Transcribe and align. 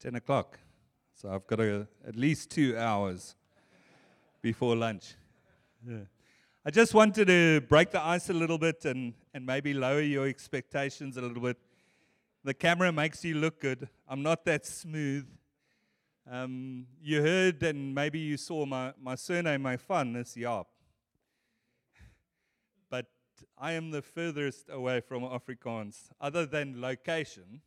10 0.00 0.14
o'clock. 0.14 0.58
So 1.14 1.30
I've 1.30 1.46
got 1.46 1.60
a, 1.60 1.86
at 2.08 2.16
least 2.16 2.50
two 2.50 2.76
hours 2.78 3.36
before 4.40 4.74
lunch. 4.74 5.14
Yeah. 5.86 5.98
I 6.64 6.70
just 6.70 6.94
wanted 6.94 7.26
to 7.26 7.60
break 7.68 7.90
the 7.90 8.02
ice 8.02 8.30
a 8.30 8.32
little 8.32 8.56
bit 8.56 8.86
and, 8.86 9.12
and 9.34 9.44
maybe 9.44 9.74
lower 9.74 10.00
your 10.00 10.26
expectations 10.26 11.18
a 11.18 11.20
little 11.20 11.42
bit. 11.42 11.58
The 12.44 12.54
camera 12.54 12.90
makes 12.90 13.22
you 13.24 13.34
look 13.34 13.60
good. 13.60 13.90
I'm 14.08 14.22
not 14.22 14.46
that 14.46 14.64
smooth. 14.64 15.26
Um, 16.30 16.86
you 17.02 17.20
heard 17.20 17.62
and 17.62 17.94
maybe 17.94 18.18
you 18.18 18.38
saw 18.38 18.64
my, 18.64 18.94
my 18.98 19.16
surname, 19.16 19.60
my 19.60 19.76
fun 19.76 20.16
is 20.16 20.34
Jaap. 20.34 20.64
But 22.88 23.04
I 23.58 23.72
am 23.72 23.90
the 23.90 24.00
furthest 24.00 24.70
away 24.70 25.00
from 25.00 25.24
Afrikaans, 25.24 26.08
other 26.18 26.46
than 26.46 26.80
location, 26.80 27.60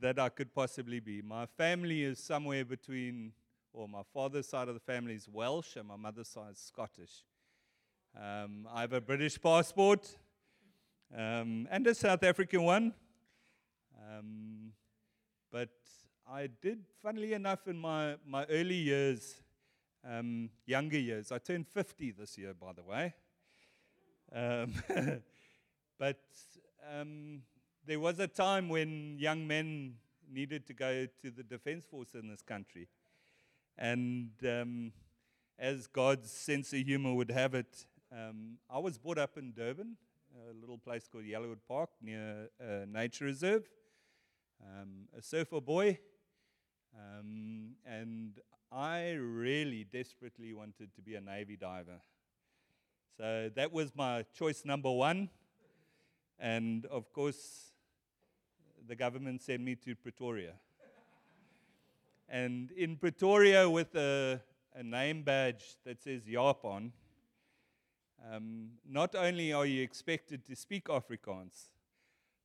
that 0.00 0.18
I 0.18 0.28
could 0.28 0.54
possibly 0.54 1.00
be. 1.00 1.22
My 1.22 1.46
family 1.46 2.04
is 2.04 2.18
somewhere 2.18 2.64
between, 2.64 3.32
or 3.72 3.88
my 3.88 4.02
father's 4.12 4.48
side 4.48 4.68
of 4.68 4.74
the 4.74 4.80
family 4.80 5.14
is 5.14 5.28
Welsh 5.28 5.76
and 5.76 5.88
my 5.88 5.96
mother's 5.96 6.28
side 6.28 6.52
is 6.52 6.58
Scottish. 6.58 7.24
Um, 8.16 8.66
I 8.72 8.82
have 8.82 8.92
a 8.92 9.00
British 9.00 9.40
passport 9.40 10.16
um, 11.16 11.68
and 11.70 11.86
a 11.86 11.94
South 11.94 12.22
African 12.22 12.62
one. 12.62 12.94
Um, 13.98 14.72
but 15.52 15.70
I 16.30 16.48
did, 16.60 16.84
funnily 17.02 17.32
enough, 17.32 17.66
in 17.66 17.76
my, 17.76 18.16
my 18.26 18.44
early 18.46 18.76
years, 18.76 19.42
um, 20.08 20.50
younger 20.66 20.98
years, 20.98 21.32
I 21.32 21.38
turned 21.38 21.66
50 21.68 22.12
this 22.12 22.38
year, 22.38 22.54
by 22.54 22.72
the 22.72 22.82
way. 22.82 23.14
Um, 24.32 24.72
but 25.98 26.20
um, 26.92 27.42
there 27.86 28.00
was 28.00 28.18
a 28.18 28.26
time 28.26 28.68
when 28.68 29.18
young 29.18 29.46
men 29.46 29.94
needed 30.30 30.66
to 30.66 30.74
go 30.74 31.06
to 31.22 31.30
the 31.30 31.42
defense 31.42 31.84
force 31.84 32.14
in 32.14 32.28
this 32.28 32.42
country. 32.42 32.88
And 33.78 34.30
um, 34.46 34.92
as 35.58 35.86
God's 35.86 36.30
sense 36.30 36.72
of 36.72 36.80
humor 36.80 37.14
would 37.14 37.30
have 37.30 37.54
it, 37.54 37.86
um, 38.12 38.58
I 38.68 38.78
was 38.78 38.98
brought 38.98 39.18
up 39.18 39.38
in 39.38 39.52
Durban, 39.52 39.96
a 40.50 40.54
little 40.60 40.78
place 40.78 41.08
called 41.10 41.24
Yellowwood 41.24 41.60
Park 41.66 41.90
near 42.02 42.48
a 42.60 42.86
nature 42.86 43.24
reserve. 43.24 43.64
Um, 44.62 45.08
a 45.16 45.22
surfer 45.22 45.60
boy, 45.60 45.98
um, 46.94 47.76
and 47.86 48.38
I 48.70 49.12
really 49.12 49.84
desperately 49.84 50.52
wanted 50.52 50.94
to 50.96 51.00
be 51.00 51.14
a 51.14 51.20
Navy 51.20 51.56
diver. 51.56 52.02
So 53.16 53.50
that 53.54 53.72
was 53.72 53.92
my 53.96 54.26
choice 54.36 54.64
number 54.66 54.90
one. 54.90 55.30
And 56.38 56.84
of 56.86 57.10
course, 57.12 57.69
the 58.90 58.96
government 58.96 59.40
sent 59.40 59.62
me 59.62 59.76
to 59.76 59.94
Pretoria. 59.94 60.54
and 62.28 62.72
in 62.72 62.96
Pretoria, 62.96 63.70
with 63.70 63.94
a, 63.94 64.40
a 64.74 64.82
name 64.82 65.22
badge 65.22 65.76
that 65.84 66.02
says 66.02 66.24
Jaap 66.24 66.64
on, 66.64 66.92
um, 68.32 68.70
not 68.84 69.14
only 69.14 69.52
are 69.52 69.64
you 69.64 69.80
expected 69.80 70.44
to 70.44 70.56
speak 70.56 70.86
Afrikaans, 70.86 71.66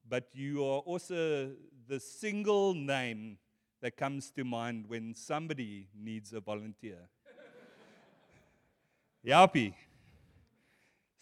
but 0.07 0.27
you 0.33 0.63
are 0.63 0.81
also 0.81 1.49
the 1.87 1.99
single 1.99 2.75
name 2.75 3.39
that 3.81 3.97
comes 3.97 4.30
to 4.30 4.43
mind 4.43 4.85
when 4.87 5.15
somebody 5.15 5.87
needs 5.99 6.31
a 6.31 6.41
volunteer. 6.41 7.09
Jaapie. 9.25 9.73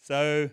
So, 0.00 0.50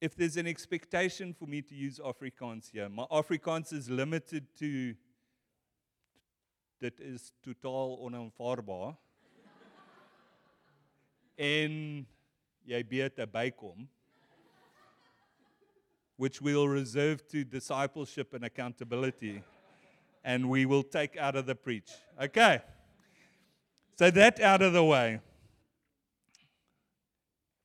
if 0.00 0.16
there's 0.16 0.36
an 0.36 0.46
expectation 0.46 1.34
for 1.34 1.46
me 1.46 1.60
to 1.60 1.74
use 1.74 1.98
Afrikaans 1.98 2.70
here, 2.72 2.88
my 2.88 3.04
Afrikaans 3.10 3.72
is 3.72 3.90
limited 3.90 4.46
to 4.58 4.94
dit 6.80 7.00
is 7.00 7.32
totaal 7.44 7.98
onaanvaarbaar 8.00 8.94
en 11.36 12.06
jy 12.64 12.80
beter 12.88 13.26
bykom 13.28 13.84
which 16.16 16.40
we'll 16.40 16.68
reserve 16.68 17.26
to 17.28 17.44
discipleship 17.44 18.32
and 18.32 18.44
accountability 18.44 19.42
and 20.24 20.48
we 20.48 20.64
will 20.66 20.82
take 20.82 21.16
out 21.16 21.36
of 21.36 21.46
the 21.46 21.54
preach. 21.54 21.90
Okay. 22.20 22.60
So 23.98 24.10
that 24.10 24.40
out 24.40 24.62
of 24.62 24.72
the 24.72 24.84
way. 24.84 25.20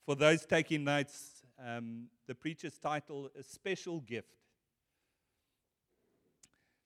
For 0.05 0.15
those 0.15 0.45
taking 0.45 0.83
notes, 0.85 1.34
um, 1.63 2.07
the 2.27 2.35
preacher's 2.35 2.77
title 2.77 3.29
is 3.35 3.47
Special 3.47 4.01
Gift. 4.01 4.29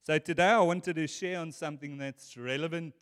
So 0.03 0.18
today 0.18 0.50
I 0.50 0.59
wanted 0.59 0.96
to 0.96 1.07
share 1.07 1.40
on 1.40 1.52
something 1.52 1.97
that's 1.97 2.35
relevant 2.38 2.94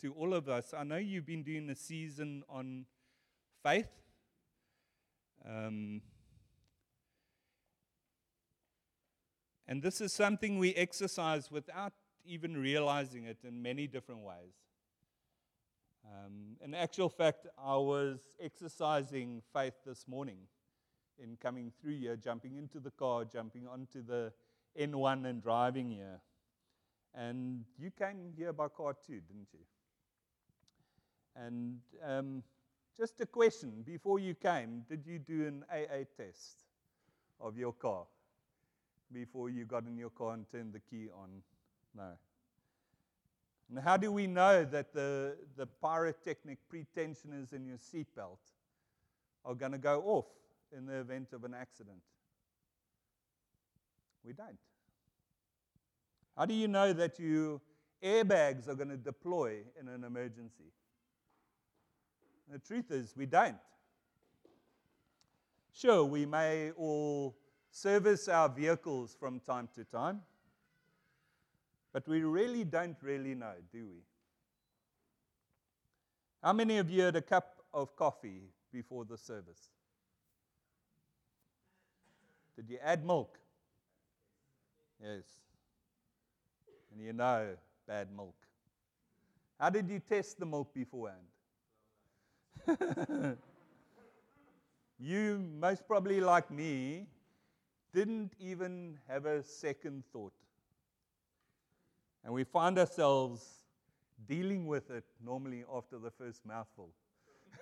to 0.00 0.12
all 0.14 0.34
of 0.34 0.48
us. 0.48 0.74
I 0.76 0.84
know 0.84 0.96
you've 0.96 1.26
been 1.26 1.42
doing 1.42 1.70
a 1.70 1.74
season 1.74 2.42
on 2.48 2.86
faith. 3.62 3.88
Um, 5.48 6.02
and 9.66 9.82
this 9.82 10.00
is 10.00 10.12
something 10.12 10.58
we 10.58 10.74
exercise 10.74 11.50
without 11.50 11.92
even 12.24 12.56
realizing 12.56 13.24
it 13.24 13.38
in 13.46 13.62
many 13.62 13.86
different 13.86 14.22
ways. 14.22 14.54
Um, 16.04 16.56
in 16.62 16.74
actual 16.74 17.08
fact, 17.08 17.46
I 17.56 17.76
was 17.76 18.18
exercising 18.40 19.42
faith 19.52 19.74
this 19.86 20.06
morning 20.08 20.38
in 21.22 21.36
coming 21.36 21.72
through 21.80 21.98
here, 21.98 22.16
jumping 22.16 22.56
into 22.56 22.80
the 22.80 22.90
car, 22.90 23.24
jumping 23.24 23.66
onto 23.66 24.02
the 24.02 24.32
N1 24.78 25.26
and 25.26 25.42
driving 25.42 25.90
here. 25.90 26.20
And 27.14 27.64
you 27.78 27.90
came 27.90 28.32
here 28.36 28.52
by 28.52 28.68
car 28.68 28.94
too, 28.94 29.20
didn't 29.28 29.48
you? 29.52 29.60
And 31.36 31.78
um, 32.04 32.42
just 32.96 33.20
a 33.20 33.26
question 33.26 33.82
before 33.84 34.18
you 34.18 34.34
came, 34.34 34.84
did 34.88 35.06
you 35.06 35.18
do 35.18 35.46
an 35.46 35.64
AA 35.70 36.04
test 36.16 36.64
of 37.40 37.56
your 37.56 37.72
car 37.72 38.04
before 39.12 39.50
you 39.50 39.64
got 39.64 39.86
in 39.86 39.96
your 39.96 40.10
car 40.10 40.34
and 40.34 40.50
turned 40.50 40.72
the 40.72 40.80
key 40.80 41.08
on? 41.14 41.28
No. 41.96 42.12
And 43.70 43.78
how 43.78 43.96
do 43.96 44.12
we 44.12 44.26
know 44.26 44.64
that 44.64 44.92
the, 44.92 45.36
the 45.56 45.66
pyrotechnic 45.66 46.58
pretensioners 46.72 47.52
in 47.52 47.66
your 47.66 47.78
seatbelt 47.78 48.38
are 49.44 49.54
going 49.54 49.72
to 49.72 49.78
go 49.78 50.02
off 50.02 50.26
in 50.76 50.86
the 50.86 51.00
event 51.00 51.32
of 51.32 51.44
an 51.44 51.54
accident? 51.54 52.00
We 54.24 54.32
don't. 54.32 54.58
How 56.36 56.46
do 56.46 56.54
you 56.54 56.68
know 56.68 56.92
that 56.92 57.18
your 57.18 57.60
airbags 58.02 58.68
are 58.68 58.74
going 58.74 58.88
to 58.88 58.96
deploy 58.96 59.58
in 59.80 59.88
an 59.88 60.04
emergency? 60.04 60.72
The 62.50 62.58
truth 62.58 62.90
is, 62.90 63.14
we 63.16 63.26
don't. 63.26 63.56
Sure, 65.72 66.04
we 66.04 66.26
may 66.26 66.70
all 66.72 67.36
service 67.70 68.28
our 68.28 68.48
vehicles 68.48 69.16
from 69.18 69.40
time 69.40 69.68
to 69.74 69.84
time, 69.84 70.20
but 71.92 72.06
we 72.06 72.22
really 72.22 72.64
don't 72.64 72.96
really 73.02 73.34
know, 73.34 73.54
do 73.72 73.86
we? 73.86 74.02
How 76.42 76.52
many 76.52 76.78
of 76.78 76.90
you 76.90 77.02
had 77.02 77.16
a 77.16 77.22
cup 77.22 77.62
of 77.72 77.96
coffee 77.96 78.42
before 78.72 79.04
the 79.04 79.16
service? 79.16 79.70
Did 82.56 82.70
you 82.70 82.78
add 82.82 83.04
milk? 83.04 83.38
Yes. 85.02 85.24
And 86.92 87.00
you 87.04 87.12
know 87.12 87.48
bad 87.86 88.08
milk. 88.14 88.34
How 89.58 89.70
did 89.70 89.88
you 89.88 90.00
test 90.00 90.38
the 90.38 90.46
milk 90.46 90.74
beforehand? 90.74 91.26
you, 94.98 95.44
most 95.58 95.86
probably 95.86 96.20
like 96.20 96.50
me, 96.50 97.06
didn't 97.92 98.32
even 98.40 98.98
have 99.08 99.26
a 99.26 99.42
second 99.42 100.04
thought. 100.12 100.32
And 102.24 102.32
we 102.32 102.44
find 102.44 102.78
ourselves 102.78 103.44
dealing 104.26 104.66
with 104.66 104.90
it 104.90 105.04
normally 105.24 105.64
after 105.72 105.98
the 105.98 106.10
first 106.10 106.44
mouthful. 106.46 106.90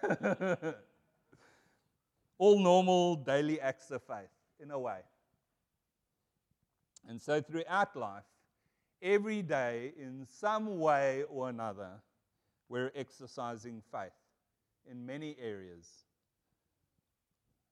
All 2.39 2.59
normal 2.59 3.17
daily 3.17 3.61
acts 3.61 3.91
of 3.91 4.03
faith, 4.03 4.31
in 4.63 4.71
a 4.71 4.79
way. 4.79 5.01
And 7.09 7.21
so 7.21 7.41
throughout 7.41 7.97
life, 7.97 8.25
every 9.03 9.43
day, 9.43 9.93
in 9.99 10.27
some 10.29 10.79
way 10.79 11.25
or 11.29 11.49
another, 11.49 11.91
we're 12.69 12.93
exercising 12.95 13.83
faith 13.91 14.13
in 14.91 15.05
many 15.05 15.37
areas. 15.43 15.87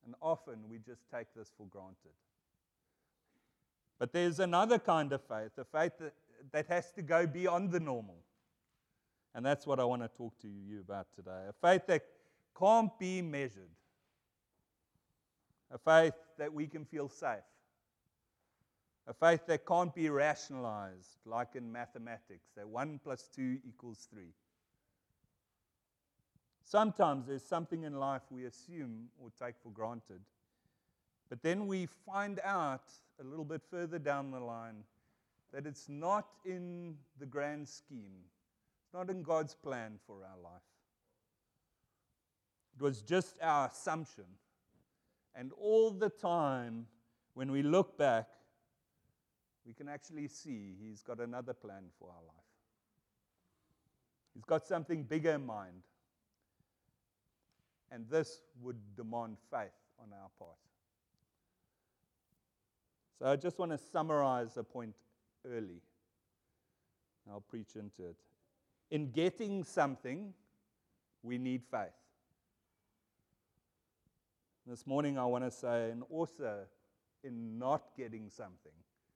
And 0.05 0.15
often 0.23 0.57
we 0.71 0.79
just 0.79 1.03
take 1.13 1.27
this 1.37 1.53
for 1.57 1.67
granted. 1.67 2.17
But 3.99 4.13
there's 4.13 4.41
another 4.41 4.79
kind 4.79 5.13
of 5.13 5.23
faith, 5.23 5.53
a 5.59 5.65
faith 5.65 5.93
that, 6.01 6.15
that 6.53 6.67
has 6.69 6.93
to 6.93 7.03
go 7.03 7.27
beyond 7.27 7.73
the 7.73 7.81
normal. 7.81 8.17
And 9.35 9.45
that's 9.45 9.67
what 9.67 9.79
I 9.79 9.85
want 9.85 10.03
to 10.03 10.09
talk 10.09 10.39
to 10.41 10.49
you 10.49 10.81
about 10.81 11.09
today. 11.15 11.47
A 11.49 11.53
faith 11.53 11.87
that 11.89 12.03
can't 12.59 12.97
be 12.99 13.23
measured. 13.23 13.71
A 15.71 15.79
faith 15.79 16.15
that 16.39 16.53
we 16.53 16.67
can 16.67 16.85
feel 16.85 17.09
safe. 17.09 17.39
A 19.07 19.15
faith 19.15 19.47
that 19.47 19.67
can't 19.67 19.95
be 19.95 20.11
rationalized, 20.11 21.19
like 21.25 21.55
in 21.55 21.71
mathematics, 21.73 22.51
that 22.57 22.69
1 22.69 23.01
plus 23.03 23.29
2 23.35 23.59
equals 23.67 24.07
3. 24.11 24.25
Sometimes 26.63 27.27
there's 27.27 27.45
something 27.45 27.85
in 27.85 27.99
life 27.99 28.23
we 28.31 28.45
assume 28.45 29.09
or 29.19 29.31
take 29.43 29.55
for 29.63 29.71
granted. 29.71 30.21
But 31.31 31.43
then 31.43 31.67
we 31.67 31.87
find 31.87 32.41
out 32.45 32.93
a 33.21 33.25
little 33.25 33.45
bit 33.45 33.63
further 33.71 33.99
down 33.99 34.31
the 34.31 34.41
line 34.41 34.85
that 35.53 35.67
it's 35.67 35.89
not 35.89 36.27
in 36.45 36.97
the 37.19 37.27
grand 37.27 37.67
scheme, 37.67 38.21
it's 38.85 38.93
not 38.93 39.09
in 39.09 39.23
God's 39.23 39.55
plan 39.55 39.99
for 40.07 40.17
our 40.17 40.43
life. 40.43 40.61
It 42.77 42.83
was 42.83 43.01
just 43.01 43.37
our 43.43 43.69
assumption. 43.69 44.25
And 45.39 45.53
all 45.53 45.93
the 45.93 46.09
time, 46.09 46.87
when 47.35 47.53
we 47.53 47.63
look 47.63 47.97
back, 47.97 48.27
we 49.65 49.73
can 49.73 49.89
actually 49.89 50.27
see 50.27 50.75
He's 50.83 51.01
got 51.03 51.21
another 51.21 51.55
plan 51.55 51.85
for 51.97 52.09
our 52.09 52.23
life. 52.27 52.35
He's 54.35 54.45
got 54.45 54.67
something 54.67 55.05
bigger 55.05 55.31
in 55.31 55.47
mind. 55.47 55.83
And 57.93 58.05
this 58.11 58.43
would 58.61 58.77
demand 58.97 59.37
faith 59.49 59.71
on 60.01 60.09
our 60.13 60.29
part. 60.41 60.59
So 63.19 63.27
I 63.27 63.37
just 63.37 63.61
want 63.61 63.71
to 63.71 63.79
summarize 63.79 64.57
a 64.57 64.65
point 64.65 64.95
early. 65.49 65.81
I'll 67.31 67.41
preach 67.41 67.77
into 67.77 68.07
it. 68.09 68.17
In 68.91 69.13
getting 69.13 69.63
something, 69.63 70.35
we 71.23 71.39
need 71.39 71.63
faith. 71.71 71.98
This 74.69 74.87
morning, 74.87 75.19
I 75.19 75.25
want 75.25 75.45
to 75.45 75.51
say, 75.51 75.91
and 75.91 76.03
also 76.11 76.59
in 77.25 77.59
not 77.59 77.85
getting 77.97 78.29
something, 78.29 78.73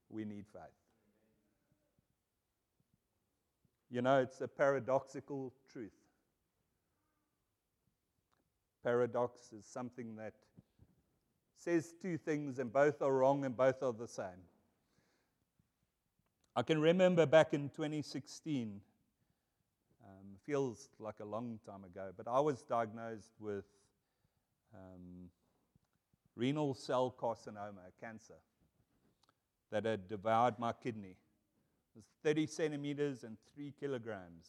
we 0.09 0.25
need 0.25 0.47
faith. 0.51 0.63
You 3.91 4.01
know, 4.01 4.21
it's 4.21 4.41
a 4.41 4.49
paradoxical 4.49 5.53
truth. 5.71 5.93
Paradox 8.83 9.53
is 9.53 9.67
something 9.67 10.17
that 10.17 10.33
says 11.59 11.93
two 12.01 12.17
things, 12.17 12.59
and 12.59 12.73
both 12.73 13.03
are 13.03 13.13
wrong 13.13 13.45
and 13.45 13.55
both 13.55 13.83
are 13.83 13.93
the 13.93 14.09
same. 14.09 14.47
I 16.57 16.63
can 16.63 16.81
remember 16.81 17.27
back 17.27 17.53
in 17.53 17.69
2016, 17.69 18.81
um, 20.03 20.27
feels 20.47 20.89
like 20.99 21.21
a 21.21 21.27
long 21.27 21.59
time 21.67 21.85
ago, 21.85 22.11
but 22.17 22.27
I 22.27 22.41
was 22.41 22.63
diagnosed 22.63 23.35
with 23.39 23.67
um, 24.75 25.31
renal 26.37 26.75
cell 26.75 27.15
carcinoma, 27.19 27.91
cancer, 28.01 28.39
that 29.71 29.85
had 29.85 30.09
devoured 30.09 30.59
my 30.59 30.73
kidney. 30.73 31.17
It 31.95 31.97
was 31.97 32.05
30 32.23 32.47
centimeters 32.47 33.25
and 33.25 33.37
3 33.55 33.73
kilograms 33.79 34.47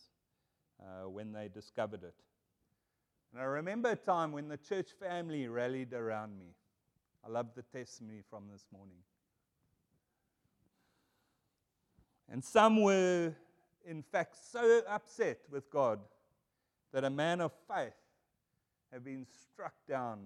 uh, 0.79 1.09
when 1.09 1.31
they 1.31 1.49
discovered 1.53 2.03
it. 2.03 2.15
And 3.31 3.41
I 3.41 3.45
remember 3.45 3.89
a 3.89 3.95
time 3.95 4.31
when 4.31 4.47
the 4.47 4.57
church 4.57 4.89
family 4.99 5.47
rallied 5.47 5.93
around 5.93 6.37
me. 6.37 6.53
I 7.25 7.29
love 7.29 7.47
the 7.55 7.63
testimony 7.63 8.21
from 8.29 8.43
this 8.51 8.65
morning. 8.71 8.97
And 12.29 12.43
some 12.43 12.81
were, 12.81 13.33
in 13.85 14.03
fact, 14.03 14.35
so 14.51 14.81
upset 14.87 15.39
with 15.49 15.69
God 15.69 15.99
that 16.91 17.03
a 17.03 17.09
man 17.09 17.41
of 17.41 17.51
faith 17.67 17.93
had 18.93 19.03
been 19.03 19.25
struck 19.25 19.73
down 19.89 20.19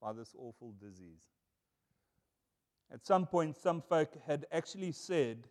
by 0.00 0.12
this 0.12 0.34
awful 0.36 0.74
disease. 0.80 1.22
At 2.92 3.06
some 3.06 3.26
point, 3.26 3.56
some 3.56 3.80
folk 3.80 4.12
had 4.26 4.44
actually 4.50 4.90
said 4.90 5.46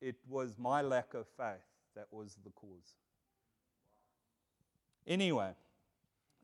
it 0.00 0.16
was 0.28 0.54
my 0.56 0.80
lack 0.82 1.14
of 1.14 1.26
faith 1.36 1.66
that 1.96 2.06
was 2.12 2.38
the 2.44 2.50
cause. 2.50 2.96
Anyway, 5.06 5.50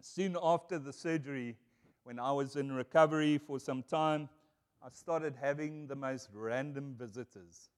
soon 0.01 0.37
after 0.43 0.79
the 0.79 0.93
surgery, 0.93 1.57
when 2.03 2.19
I 2.19 2.33
was 2.33 2.57
in 2.57 2.73
recovery 2.73 3.39
for 3.39 3.61
some 3.61 3.85
time, 3.85 4.29
I 4.85 4.89
started 4.91 5.37
having 5.41 5.87
the 5.87 5.95
most 5.95 6.29
random 6.35 6.97
visitors 6.99 7.69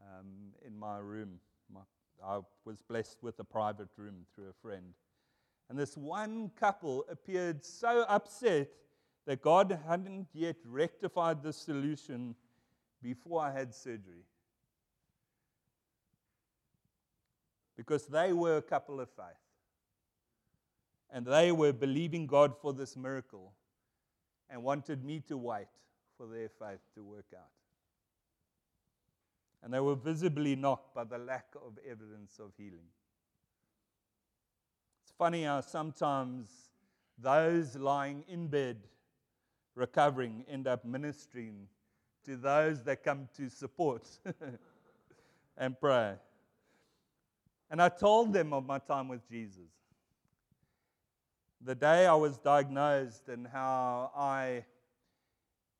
um, 0.00 0.52
in 0.66 0.76
my 0.76 0.98
room. 0.98 1.38
My, 1.72 1.80
I 2.24 2.40
was 2.64 2.82
blessed 2.82 3.22
with 3.22 3.38
a 3.38 3.44
private 3.44 3.88
room 3.96 4.26
through 4.34 4.48
a 4.48 4.52
friend. 4.60 4.94
And 5.68 5.78
this 5.78 5.96
one 5.96 6.50
couple 6.58 7.04
appeared 7.10 7.64
so 7.64 8.04
upset 8.08 8.68
that 9.26 9.42
God 9.42 9.78
hadn't 9.88 10.28
yet 10.32 10.56
rectified 10.64 11.42
the 11.42 11.52
solution 11.52 12.36
before 13.02 13.42
I 13.42 13.52
had 13.52 13.74
surgery. 13.74 14.24
Because 17.76 18.06
they 18.06 18.32
were 18.32 18.58
a 18.58 18.62
couple 18.62 19.00
of 19.00 19.10
faith. 19.10 19.26
And 21.10 21.26
they 21.26 21.52
were 21.52 21.72
believing 21.72 22.26
God 22.26 22.54
for 22.60 22.72
this 22.72 22.96
miracle 22.96 23.52
and 24.48 24.62
wanted 24.62 25.04
me 25.04 25.20
to 25.28 25.36
wait 25.36 25.66
for 26.16 26.26
their 26.26 26.48
faith 26.48 26.80
to 26.94 27.02
work 27.02 27.26
out. 27.34 27.50
And 29.62 29.74
they 29.74 29.80
were 29.80 29.96
visibly 29.96 30.54
knocked 30.54 30.94
by 30.94 31.04
the 31.04 31.18
lack 31.18 31.46
of 31.56 31.78
evidence 31.88 32.38
of 32.38 32.52
healing 32.56 32.86
funny 35.18 35.44
how 35.44 35.60
sometimes 35.60 36.48
those 37.18 37.74
lying 37.76 38.24
in 38.28 38.48
bed 38.48 38.76
recovering 39.74 40.44
end 40.48 40.66
up 40.66 40.84
ministering 40.84 41.68
to 42.24 42.36
those 42.36 42.82
that 42.84 43.02
come 43.02 43.28
to 43.36 43.48
support 43.48 44.06
and 45.56 45.78
pray. 45.80 46.14
And 47.70 47.80
I 47.80 47.88
told 47.88 48.32
them 48.32 48.52
of 48.52 48.66
my 48.66 48.78
time 48.78 49.08
with 49.08 49.26
Jesus. 49.28 49.70
The 51.62 51.74
day 51.74 52.06
I 52.06 52.14
was 52.14 52.36
diagnosed 52.38 53.28
and 53.28 53.46
how 53.46 54.10
I, 54.14 54.64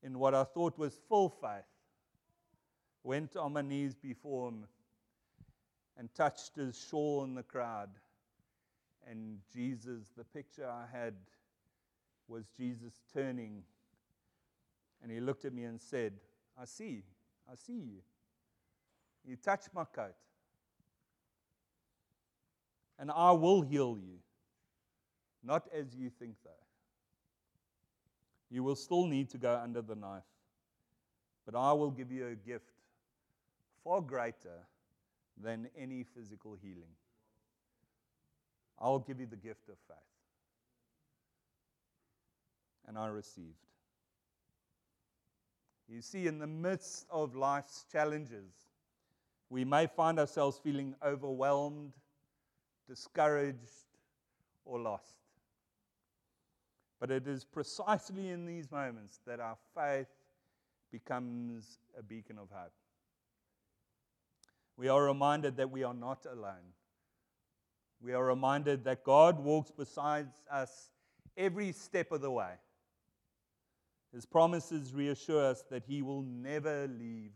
in 0.03 0.19
what 0.19 0.35
I 0.35 0.45
thought 0.45 0.79
was 0.79 0.99
full 1.09 1.29
faith, 1.29 1.65
went 3.03 3.37
on 3.37 3.53
my 3.53 3.63
knees 3.63 3.95
before 3.95 4.49
him 4.49 4.65
and 5.99 6.13
touched 6.15 6.57
his 6.57 6.87
shawl 6.91 7.25
in 7.25 7.35
the 7.35 7.43
crowd 7.43 7.91
and 9.09 9.39
Jesus, 9.53 10.13
the 10.17 10.25
picture 10.25 10.69
I 10.69 10.85
had 10.91 11.15
was 12.29 12.45
Jesus 12.57 13.01
turning, 13.13 13.63
and 15.03 15.13
he 15.13 15.21
looked 15.21 15.45
at 15.45 15.53
me 15.53 15.65
and 15.65 15.81
said, 15.81 16.15
I 16.61 16.65
see, 16.65 17.05
I 17.51 17.55
see 17.55 17.75
you. 17.75 18.01
You 19.25 19.37
touched 19.37 19.69
my 19.73 19.85
coat, 19.85 20.15
and 22.99 23.11
I 23.11 23.33
will 23.33 23.63
heal 23.63 23.97
you, 24.01 24.19
not 25.45 25.69
as 25.73 25.95
you 25.95 26.11
think, 26.11 26.35
though. 26.45 26.51
You 28.51 28.63
will 28.63 28.77
still 28.77 29.07
need 29.07 29.31
to 29.31 29.39
go 29.39 29.61
under 29.63 29.83
the 29.83 29.95
knife, 29.95 30.23
but 31.45 31.57
I 31.57 31.73
will 31.73 31.91
give 31.91 32.11
you 32.11 32.29
a 32.29 32.35
gift 32.35 32.71
far 33.85 34.01
greater 34.01 34.67
than 35.41 35.69
any 35.79 36.03
physical 36.03 36.57
healing. 36.61 36.95
I'll 38.79 38.99
give 38.99 39.21
you 39.21 39.27
the 39.27 39.37
gift 39.37 39.69
of 39.69 39.77
faith. 39.89 39.97
And 42.87 42.99
I 42.99 43.09
received. 43.09 43.55
You 45.89 46.03
see, 46.03 46.27
in 46.27 46.39
the 46.39 46.47
midst 46.47 47.07
of 47.11 47.35
life's 47.35 47.85
challenges, 47.91 48.53
we 49.51 49.65
may 49.65 49.87
find 49.87 50.19
ourselves 50.19 50.59
feeling 50.63 50.95
overwhelmed, 51.05 51.93
discouraged, 52.89 53.87
or 54.65 54.81
lost. 54.81 55.21
But 56.99 57.11
it 57.11 57.29
is 57.29 57.45
precisely 57.45 58.31
in 58.31 58.47
these 58.47 58.71
moments 58.73 59.21
that 59.27 59.39
our 59.39 59.57
faith 59.75 60.09
becomes 60.91 61.79
a 61.99 62.03
beacon 62.03 62.39
of 62.39 62.49
hope. 62.51 62.73
We 64.77 64.89
are 64.89 65.03
reminded 65.05 65.57
that 65.57 65.71
we 65.71 65.85
are 65.85 65.95
not 65.95 66.27
alone 66.31 66.73
we 68.01 68.13
are 68.13 68.25
reminded 68.25 68.85
that 68.85 69.05
God 69.05 69.39
walks 69.41 69.71
beside 69.71 70.29
us 70.51 70.91
every 71.37 71.73
step 71.73 72.13
of 72.13 72.21
the 72.21 72.31
way. 72.31 72.53
His 74.13 74.25
promises 74.25 74.95
reassure 74.95 75.45
us 75.45 75.65
that 75.71 75.85
He 75.87 76.03
will 76.03 76.23
never 76.23 76.89
leave 76.89 77.33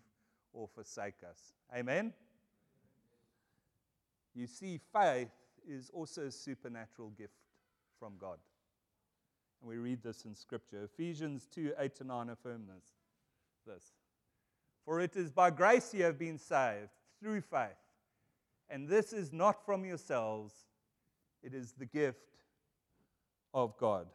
or 0.53 0.69
forsake 0.69 1.23
us. 1.29 1.55
Amen? 1.77 2.13
You 4.35 4.47
see, 4.47 4.81
faith 4.93 5.29
is 5.69 5.91
also 5.93 6.27
a 6.27 6.31
supernatural 6.31 7.11
gift 7.11 7.35
from 7.99 8.15
God. 8.19 8.39
And 9.61 9.69
we 9.69 9.77
read 9.77 10.03
this 10.03 10.25
in 10.25 10.35
Scripture. 10.35 10.85
Ephesians 10.85 11.47
2 11.55 11.75
8 11.79 11.95
to 11.97 12.05
9 12.05 12.31
affirm 12.31 12.63
this. 12.67 12.85
this. 13.67 13.93
For 14.85 15.01
it 15.01 15.17
is 15.17 15.31
by 15.31 15.51
grace 15.51 15.93
you 15.93 16.05
have 16.05 16.19
been 16.19 16.39
saved 16.39 16.89
through 17.21 17.43
faith 17.43 17.77
and 18.71 18.89
this 18.89 19.13
is 19.13 19.33
not 19.33 19.65
from 19.67 19.85
yourselves, 19.85 20.55
it 21.43 21.55
is 21.55 21.73
the 21.73 21.87
gift 21.87 22.39
of 23.53 23.77
God. 23.77 24.07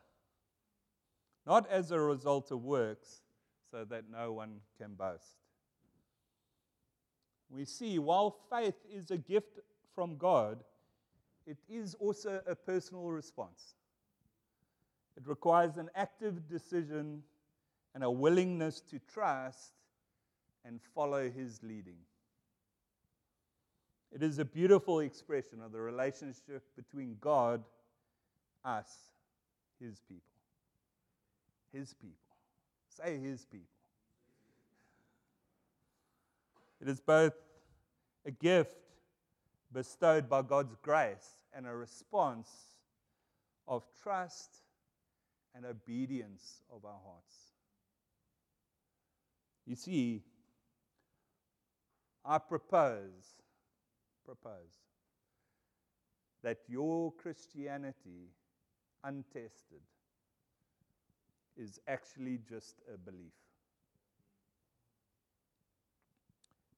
Not 1.45 1.69
as 1.69 1.91
a 1.91 2.00
result 2.00 2.51
of 2.51 2.63
works, 2.63 3.21
so 3.69 3.83
that 3.85 4.05
no 4.09 4.31
one 4.31 4.62
can 4.77 4.93
boast. 4.93 5.38
we 7.50 7.65
see 7.65 8.00
while 8.00 8.35
faith 8.50 8.75
is 8.89 9.12
a 9.12 9.17
gift 9.17 9.59
from 9.93 10.17
God, 10.17 10.63
it 11.45 11.57
is 11.69 11.93
also 11.95 12.41
a 12.47 12.55
personal 12.55 13.09
response. 13.09 13.75
It 15.17 15.27
requires 15.27 15.77
an 15.77 15.89
active 15.95 16.47
decision 16.47 17.24
and 17.93 18.03
a 18.03 18.09
willingness 18.09 18.81
to 18.89 19.00
trust 19.00 19.74
and 20.65 20.81
follow 20.93 21.29
His 21.29 21.62
leading. 21.63 21.97
It 24.15 24.24
is 24.24 24.39
a 24.39 24.45
beautiful 24.45 25.01
expression 25.01 25.60
of 25.62 25.74
the 25.74 25.81
relationship 25.81 26.63
between 26.77 27.17
God, 27.19 27.62
us, 28.63 28.89
His 29.77 30.00
people. 30.07 30.24
His 31.74 31.93
people. 31.93 32.15
Say 32.88 33.17
His 33.17 33.45
people. 33.45 33.67
It 36.81 36.88
is 36.88 37.01
both 37.01 37.34
a 38.25 38.31
gift 38.31 38.77
bestowed 39.74 40.29
by 40.29 40.43
God's 40.43 40.77
grace 40.81 41.41
and 41.53 41.67
a 41.67 41.75
response 41.75 42.50
of 43.67 43.84
trust 44.01 44.60
and 45.53 45.65
obedience 45.65 46.62
of 46.74 46.86
our 46.86 47.00
hearts. 47.05 47.36
You 49.67 49.75
see, 49.75 50.22
I 52.24 52.38
propose, 52.38 53.36
propose 54.25 54.82
that 56.44 56.58
your 56.67 57.12
Christianity, 57.13 58.29
untested, 59.03 59.82
is 61.58 61.79
actually 61.88 62.39
just 62.48 62.75
a 62.94 62.98
belief. 62.98 63.34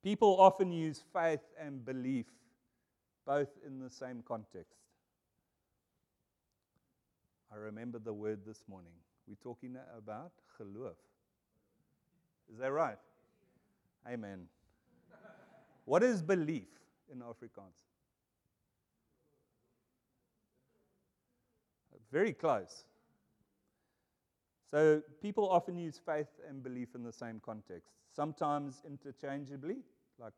People 0.03 0.39
often 0.39 0.71
use 0.71 1.03
faith 1.11 1.41
and 1.59 1.83
belief 1.83 2.27
both 3.25 3.49
in 3.65 3.79
the 3.79 3.89
same 3.89 4.23
context. 4.25 4.79
I 7.51 7.57
remember 7.57 7.99
the 7.99 8.13
word 8.13 8.39
this 8.45 8.63
morning. 8.69 8.93
We're 9.27 9.35
talking 9.43 9.75
about 9.97 10.31
geloof. 10.57 10.95
Is 12.51 12.59
that 12.59 12.71
right? 12.71 12.97
Amen. 14.07 14.45
What 15.83 16.03
is 16.03 16.21
belief 16.21 16.67
in 17.11 17.19
Afrikaans? 17.19 17.83
Very 22.11 22.33
close. 22.33 22.85
So 24.69 25.01
people 25.21 25.49
often 25.49 25.77
use 25.77 25.99
faith 26.03 26.27
and 26.47 26.63
belief 26.63 26.95
in 26.95 27.03
the 27.03 27.11
same 27.11 27.41
context, 27.43 27.91
sometimes 28.13 28.83
interchangeably, 28.85 29.77
like 30.19 30.33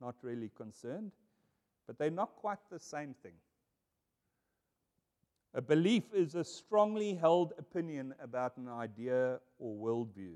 not 0.00 0.16
really 0.22 0.50
concerned, 0.56 1.12
but 1.86 1.98
they're 1.98 2.10
not 2.10 2.36
quite 2.36 2.58
the 2.70 2.78
same 2.78 3.14
thing. 3.22 3.34
A 5.54 5.62
belief 5.62 6.12
is 6.12 6.34
a 6.34 6.44
strongly 6.44 7.14
held 7.14 7.52
opinion 7.58 8.14
about 8.22 8.56
an 8.58 8.68
idea 8.68 9.40
or 9.58 9.74
worldview. 9.74 10.34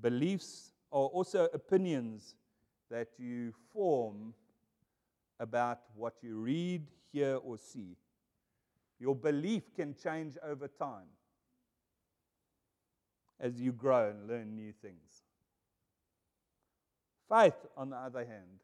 Beliefs 0.00 0.72
are 0.90 1.06
also 1.06 1.48
opinions 1.52 2.34
that 2.90 3.08
you 3.18 3.52
form 3.72 4.34
about 5.44 5.78
what 5.94 6.14
you 6.22 6.36
read, 6.38 6.82
hear, 7.12 7.36
or 7.36 7.56
see. 7.56 7.96
Your 8.98 9.14
belief 9.14 9.62
can 9.76 9.94
change 9.94 10.36
over 10.42 10.66
time 10.66 11.06
as 13.38 13.60
you 13.60 13.70
grow 13.70 14.10
and 14.10 14.26
learn 14.26 14.56
new 14.56 14.72
things. 14.82 15.22
Faith, 17.28 17.54
on 17.76 17.90
the 17.90 17.96
other 17.96 18.20
hand, 18.24 18.60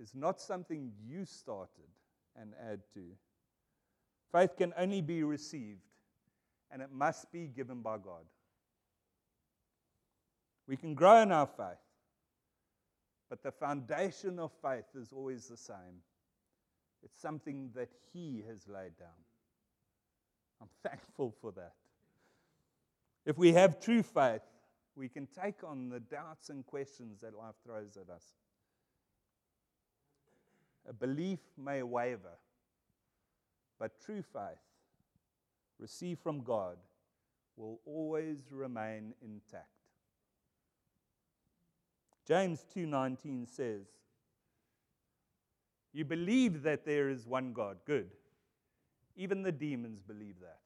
is 0.00 0.14
not 0.14 0.40
something 0.40 0.92
you 1.04 1.24
started 1.24 1.88
and 2.40 2.52
add 2.70 2.80
to. 2.94 3.02
Faith 4.30 4.56
can 4.56 4.74
only 4.76 5.00
be 5.00 5.22
received, 5.22 5.80
and 6.70 6.82
it 6.82 6.92
must 6.92 7.32
be 7.32 7.46
given 7.46 7.80
by 7.80 7.96
God. 7.96 8.24
We 10.66 10.76
can 10.76 10.94
grow 10.94 11.22
in 11.22 11.32
our 11.32 11.46
faith, 11.46 11.78
but 13.28 13.42
the 13.42 13.50
foundation 13.52 14.38
of 14.38 14.50
faith 14.62 14.86
is 14.94 15.12
always 15.12 15.46
the 15.48 15.56
same. 15.56 16.02
It's 17.02 17.20
something 17.20 17.70
that 17.74 17.90
He 18.12 18.42
has 18.48 18.66
laid 18.66 18.96
down. 18.98 19.08
I'm 20.60 20.68
thankful 20.82 21.34
for 21.40 21.52
that. 21.52 21.74
If 23.24 23.36
we 23.36 23.52
have 23.52 23.80
true 23.80 24.02
faith, 24.02 24.42
we 24.96 25.08
can 25.08 25.26
take 25.26 25.62
on 25.62 25.88
the 25.88 26.00
doubts 26.00 26.48
and 26.48 26.66
questions 26.66 27.18
that 27.20 27.36
life 27.36 27.54
throws 27.64 27.96
at 27.96 28.10
us. 28.10 28.24
A 30.88 30.92
belief 30.92 31.38
may 31.56 31.82
waver, 31.82 32.38
but 33.78 34.00
true 34.00 34.22
faith, 34.22 34.58
received 35.78 36.20
from 36.20 36.40
God, 36.40 36.78
will 37.56 37.80
always 37.84 38.38
remain 38.50 39.12
intact. 39.22 39.77
James 42.28 42.62
2:19 42.74 43.46
says, 43.46 43.86
"You 45.92 46.04
believe 46.04 46.62
that 46.62 46.84
there 46.84 47.08
is 47.08 47.26
one 47.26 47.54
God, 47.54 47.82
good. 47.86 48.14
Even 49.16 49.40
the 49.42 49.50
demons 49.50 50.02
believe 50.02 50.38
that 50.40 50.60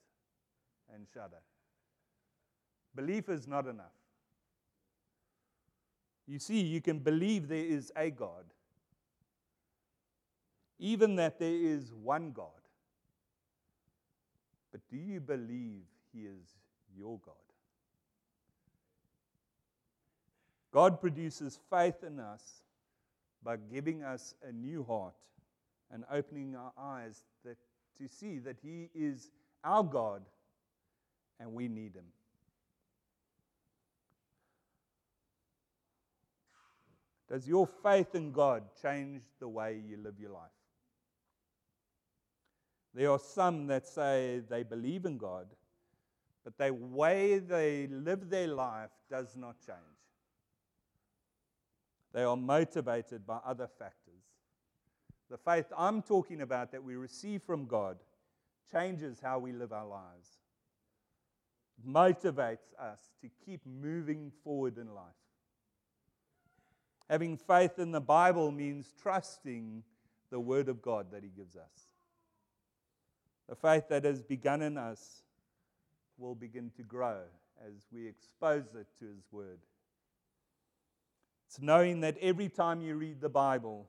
and 0.89 1.07
shudder." 1.09 1.41
Belief 2.97 3.29
is 3.29 3.47
not 3.47 3.69
enough. 3.69 3.95
You 6.27 6.41
see, 6.41 6.61
you 6.61 6.81
can 6.81 6.99
believe 6.99 7.47
there 7.47 7.65
is 7.65 7.93
a 7.95 8.11
God, 8.11 8.53
even 10.81 11.15
that 11.17 11.39
there 11.39 11.55
is 11.55 11.95
one 11.95 12.33
God. 12.33 12.61
But 14.73 14.81
do 14.89 14.97
you 14.97 15.21
believe 15.21 15.87
He 16.13 16.27
is 16.27 16.57
your 16.93 17.21
God? 17.21 17.52
God 20.73 21.01
produces 21.01 21.59
faith 21.71 22.03
in 22.07 22.19
us 22.19 22.63
by 23.43 23.57
giving 23.57 24.03
us 24.03 24.35
a 24.49 24.53
new 24.53 24.83
heart 24.85 25.15
and 25.91 26.05
opening 26.11 26.57
our 26.57 26.73
eyes 26.79 27.25
that, 27.45 27.59
to 27.99 28.09
see 28.09 28.39
that 28.39 28.57
He 28.63 28.89
is 28.95 29.31
our 29.63 29.83
God 29.83 30.23
and 31.39 31.53
we 31.53 31.69
need 31.69 31.95
Him. 31.95 32.07
Does 37.29 37.47
your 37.47 37.67
faith 37.67 38.15
in 38.15 38.33
God 38.33 38.63
change 38.81 39.23
the 39.41 39.49
way 39.49 39.83
you 39.87 39.97
live 39.97 40.19
your 40.19 40.33
life? 40.33 40.51
There 42.95 43.11
are 43.11 43.19
some 43.19 43.67
that 43.69 43.87
say 43.87 44.43
they 44.51 44.63
believe 44.63 45.07
in 45.07 45.17
God, 45.17 45.47
but 46.45 46.59
the 46.59 46.73
way 46.73 47.39
they 47.39 47.87
live 47.87 48.29
their 48.29 48.49
life 48.49 48.91
does 49.11 49.35
not 49.35 49.57
change. 49.67 50.02
They 52.13 52.25
are 52.25 52.37
motivated 52.37 53.27
by 53.27 53.39
other 53.45 53.69
factors. 53.79 54.23
The 55.31 55.39
faith 55.39 55.67
I'm 55.77 56.03
talking 56.03 56.43
about 56.43 56.73
that 56.73 56.85
we 56.85 56.95
receive 56.97 57.43
from 57.43 57.67
God 57.67 57.97
changes 58.71 59.19
how 59.23 59.39
we 59.39 59.53
live 59.53 59.73
our 59.73 59.87
lives, 59.87 60.29
motivates 61.87 62.75
us 62.79 63.01
to 63.23 63.31
keep 63.45 63.61
moving 63.67 64.31
forward 64.45 64.77
in 64.77 64.95
life. 64.95 65.05
Having 67.09 67.39
faith 67.39 67.79
in 67.79 67.93
the 67.93 68.01
Bible 68.01 68.51
means 68.51 68.93
trusting 69.03 69.83
the 70.31 70.41
Word 70.41 70.69
of 70.69 70.81
God 70.81 71.07
that 71.13 71.23
He 71.23 71.31
gives 71.31 71.57
us. 71.57 71.89
The 73.49 73.57
faith 73.57 73.89
that 73.89 74.05
has 74.05 74.23
begun 74.23 74.63
in 74.63 74.79
us 74.79 75.23
will 76.17 76.35
begin 76.35 76.71
to 76.77 76.83
grow 76.83 77.21
as 77.67 77.87
we 77.93 78.07
expose 78.07 78.75
it 78.75 78.87
to 78.99 79.07
His 79.07 79.25
Word. 79.31 79.59
It's 81.53 81.61
knowing 81.61 82.01
that 82.01 82.17
every 82.23 82.49
time 82.49 82.81
you 82.81 82.95
read 82.95 83.21
the 83.21 83.29
Bible, 83.29 83.87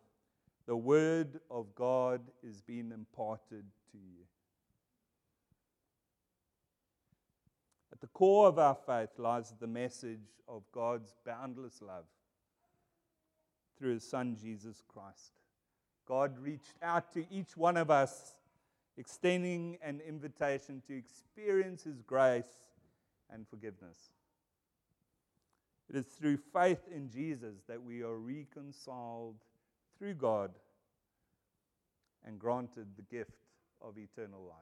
the 0.65 0.75
Word 0.75 1.39
of 1.49 1.73
God 1.75 2.19
is 2.45 2.59
being 2.59 2.91
imparted 2.91 3.63
to 3.93 3.97
you. 3.97 4.25
At 7.93 8.01
the 8.01 8.07
core 8.07 8.49
of 8.49 8.59
our 8.59 8.75
faith 8.75 9.17
lies 9.17 9.53
the 9.61 9.67
message 9.67 10.27
of 10.45 10.63
God's 10.73 11.15
boundless 11.25 11.81
love 11.81 12.03
through 13.79 13.93
His 13.93 14.03
Son, 14.03 14.35
Jesus 14.35 14.83
Christ. 14.85 15.31
God 16.05 16.37
reached 16.39 16.75
out 16.81 17.13
to 17.13 17.23
each 17.31 17.55
one 17.55 17.77
of 17.77 17.89
us 17.89 18.41
extending 18.97 19.77
an 19.81 20.01
invitation 20.05 20.83
to 20.87 20.97
experience 20.97 21.85
His 21.85 22.01
grace 22.01 22.73
and 23.31 23.47
forgiveness. 23.47 24.09
It 25.93 25.97
is 25.99 26.05
through 26.07 26.37
faith 26.51 26.81
in 26.93 27.07
Jesus 27.07 27.57
that 27.67 27.81
we 27.81 28.01
are 28.01 28.17
reconciled 28.17 29.35
through 29.99 30.15
God 30.15 30.51
and 32.25 32.39
granted 32.39 32.87
the 32.95 33.03
gift 33.15 33.37
of 33.79 33.97
eternal 33.99 34.41
life. 34.43 34.57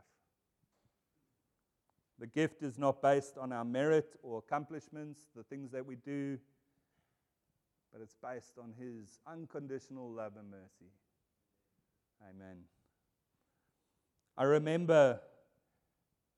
The 2.20 2.28
gift 2.28 2.64
is 2.64 2.78
not 2.78 3.02
based 3.02 3.38
on 3.38 3.54
our 3.54 3.64
merit 3.64 4.14
or 4.22 4.40
accomplishments, 4.40 5.22
the 5.34 5.44
things 5.44 5.72
that 5.72 5.86
we 5.86 5.96
do, 5.96 6.38
but 7.94 8.02
it's 8.02 8.18
based 8.22 8.58
on 8.62 8.74
His 8.78 9.20
unconditional 9.26 10.12
love 10.12 10.34
and 10.38 10.52
mercy. 10.52 10.92
Amen. 12.30 12.58
I 14.38 14.44
remember 14.44 15.22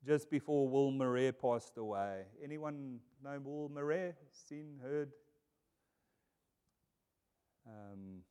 just 0.06 0.30
before 0.30 0.68
Will 0.68 0.92
Murray 0.92 1.32
passed 1.32 1.78
away. 1.78 2.26
Anyone 2.44 3.00
know 3.24 3.40
Will 3.42 3.70
Murray? 3.70 4.14
Seen, 4.32 4.80
heard? 4.82 5.12
Um, 7.66 8.24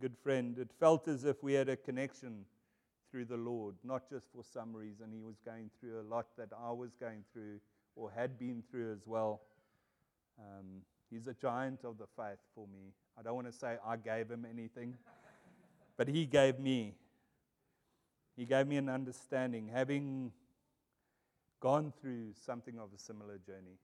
good 0.00 0.16
friend. 0.22 0.58
It 0.58 0.70
felt 0.80 1.08
as 1.08 1.24
if 1.24 1.42
we 1.42 1.52
had 1.52 1.68
a 1.68 1.76
connection 1.76 2.46
through 3.10 3.26
the 3.26 3.36
Lord, 3.36 3.74
not 3.84 4.08
just 4.08 4.26
for 4.34 4.42
some 4.42 4.74
reason. 4.74 5.08
He 5.12 5.20
was 5.20 5.36
going 5.44 5.70
through 5.78 6.00
a 6.00 6.06
lot 6.08 6.26
that 6.38 6.48
I 6.58 6.70
was 6.72 6.94
going 6.98 7.24
through 7.34 7.60
or 7.96 8.10
had 8.10 8.38
been 8.38 8.62
through 8.70 8.92
as 8.92 9.06
well. 9.06 9.42
Um, 10.38 10.82
he's 11.10 11.26
a 11.26 11.34
giant 11.34 11.80
of 11.84 11.98
the 11.98 12.06
faith 12.16 12.38
for 12.54 12.66
me. 12.66 12.94
I 13.18 13.22
don't 13.22 13.34
want 13.34 13.48
to 13.48 13.52
say 13.52 13.76
I 13.86 13.96
gave 13.96 14.30
him 14.30 14.46
anything, 14.50 14.94
but 15.98 16.08
he 16.08 16.24
gave 16.24 16.58
me. 16.58 16.94
He 18.36 18.46
gave 18.46 18.66
me 18.66 18.78
an 18.78 18.88
understanding, 18.88 19.68
having 19.70 20.32
gone 21.60 21.92
through 22.00 22.32
something 22.46 22.78
of 22.78 22.88
a 22.94 22.98
similar 22.98 23.36
journey. 23.36 23.76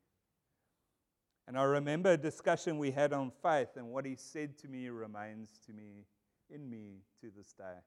And 1.47 1.57
I 1.57 1.63
remember 1.63 2.13
a 2.13 2.17
discussion 2.17 2.79
we 2.79 2.91
had 2.91 3.13
on 3.13 3.31
faith, 3.43 3.77
and 3.77 3.89
what 3.89 4.05
he 4.05 4.17
said 4.17 4.59
to 4.59 4.69
me 4.69 4.89
remains 4.89 5.59
to 5.67 5.73
me 5.73 6.07
in 6.51 6.69
me 6.69 7.03
to 7.21 7.31
this 7.37 7.53
day. 7.53 7.79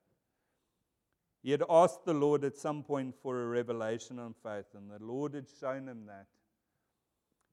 He 1.42 1.52
had 1.52 1.64
asked 1.70 2.06
the 2.06 2.14
Lord 2.14 2.44
at 2.44 2.58
some 2.58 2.84
point 2.84 3.16
for 3.22 3.42
a 3.42 3.48
revelation 3.48 4.20
on 4.20 4.34
faith, 4.44 4.68
and 4.76 4.90
the 4.90 5.04
Lord 5.04 5.34
had 5.34 5.48
shown 5.60 5.88
him 5.88 6.06
that 6.08 6.28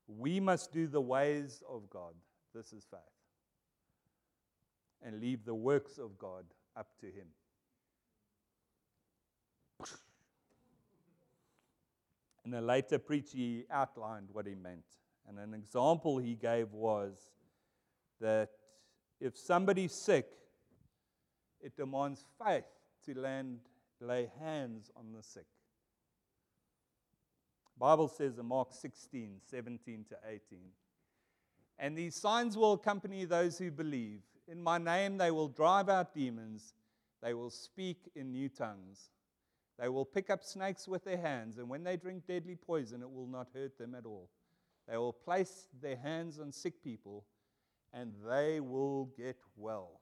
we 0.06 0.40
must 0.40 0.72
do 0.72 0.86
the 0.86 1.00
ways 1.00 1.62
of 1.68 1.90
God. 1.90 2.14
This 2.54 2.72
is 2.72 2.86
faith. 2.90 3.00
And 5.02 5.20
leave 5.20 5.44
the 5.44 5.54
works 5.54 5.98
of 5.98 6.16
God 6.18 6.44
up 6.76 6.88
to 7.00 7.06
Him. 7.06 7.26
In 12.44 12.54
a 12.54 12.60
later 12.60 12.98
preach, 12.98 13.30
he 13.32 13.64
outlined 13.70 14.28
what 14.32 14.46
he 14.46 14.54
meant. 14.54 14.84
And 15.28 15.38
an 15.38 15.54
example 15.54 16.18
he 16.18 16.34
gave 16.34 16.72
was 16.72 17.14
that 18.20 18.50
if 19.20 19.36
somebody's 19.36 19.92
sick, 19.92 20.26
it 21.60 21.76
demands 21.76 22.24
faith 22.44 22.64
to 23.06 23.18
land, 23.18 23.58
lay 24.00 24.30
hands 24.40 24.90
on 24.96 25.12
the 25.12 25.22
sick. 25.22 25.46
Bible 27.78 28.08
says 28.08 28.38
in 28.38 28.46
Mark 28.46 28.68
16, 28.72 29.40
17 29.50 30.04
to 30.08 30.16
18. 30.28 30.58
And 31.78 31.96
these 31.96 32.14
signs 32.14 32.56
will 32.56 32.72
accompany 32.74 33.24
those 33.24 33.58
who 33.58 33.70
believe. 33.70 34.20
In 34.48 34.62
my 34.62 34.78
name 34.78 35.18
they 35.18 35.30
will 35.30 35.48
drive 35.48 35.88
out 35.88 36.14
demons. 36.14 36.74
They 37.22 37.34
will 37.34 37.50
speak 37.50 38.10
in 38.14 38.32
new 38.32 38.48
tongues. 38.48 39.10
They 39.78 39.88
will 39.88 40.04
pick 40.06 40.30
up 40.30 40.42
snakes 40.42 40.88
with 40.88 41.04
their 41.04 41.18
hands, 41.18 41.58
and 41.58 41.68
when 41.68 41.84
they 41.84 41.96
drink 41.96 42.26
deadly 42.26 42.56
poison, 42.56 43.02
it 43.02 43.10
will 43.10 43.26
not 43.26 43.48
hurt 43.52 43.76
them 43.76 43.94
at 43.94 44.06
all. 44.06 44.30
They 44.88 44.96
will 44.96 45.12
place 45.12 45.68
their 45.80 45.96
hands 45.96 46.38
on 46.38 46.52
sick 46.52 46.82
people, 46.82 47.24
and 47.92 48.12
they 48.28 48.60
will 48.60 49.10
get 49.16 49.36
well. 49.56 50.00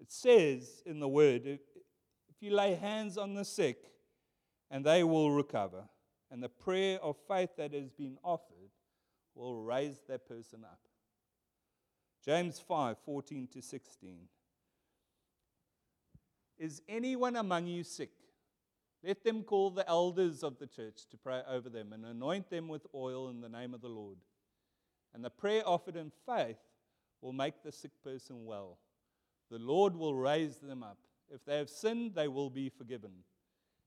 It 0.00 0.10
says 0.10 0.82
in 0.86 1.00
the 1.00 1.08
word 1.08 1.46
if 1.46 1.60
you 2.40 2.54
lay 2.54 2.74
hands 2.74 3.18
on 3.18 3.34
the 3.34 3.44
sick, 3.44 3.78
and 4.70 4.84
they 4.84 5.02
will 5.02 5.32
recover, 5.32 5.84
and 6.30 6.42
the 6.42 6.48
prayer 6.48 6.98
of 7.02 7.16
faith 7.26 7.50
that 7.56 7.74
has 7.74 7.90
been 7.90 8.18
offered 8.22 8.70
will 9.34 9.56
raise 9.56 10.00
that 10.08 10.28
person 10.28 10.64
up. 10.64 10.80
James 12.24 12.58
5 12.58 12.96
14 13.04 13.48
to 13.54 13.62
16. 13.62 14.18
Is 16.58 16.82
anyone 16.88 17.36
among 17.36 17.66
you 17.66 17.84
sick? 17.84 18.10
Let 19.04 19.22
them 19.22 19.42
call 19.42 19.70
the 19.70 19.88
elders 19.88 20.42
of 20.42 20.58
the 20.58 20.66
church 20.66 21.06
to 21.10 21.16
pray 21.16 21.42
over 21.48 21.68
them 21.68 21.92
and 21.92 22.04
anoint 22.04 22.50
them 22.50 22.68
with 22.68 22.86
oil 22.94 23.28
in 23.28 23.40
the 23.40 23.48
name 23.48 23.72
of 23.74 23.80
the 23.80 23.88
Lord. 23.88 24.18
And 25.14 25.24
the 25.24 25.30
prayer 25.30 25.62
offered 25.66 25.96
in 25.96 26.10
faith 26.26 26.58
will 27.20 27.32
make 27.32 27.62
the 27.62 27.72
sick 27.72 27.92
person 28.02 28.44
well. 28.44 28.78
The 29.50 29.58
Lord 29.58 29.96
will 29.96 30.14
raise 30.14 30.58
them 30.58 30.82
up. 30.82 30.98
If 31.32 31.44
they 31.44 31.58
have 31.58 31.70
sinned, 31.70 32.14
they 32.14 32.28
will 32.28 32.50
be 32.50 32.68
forgiven. 32.68 33.10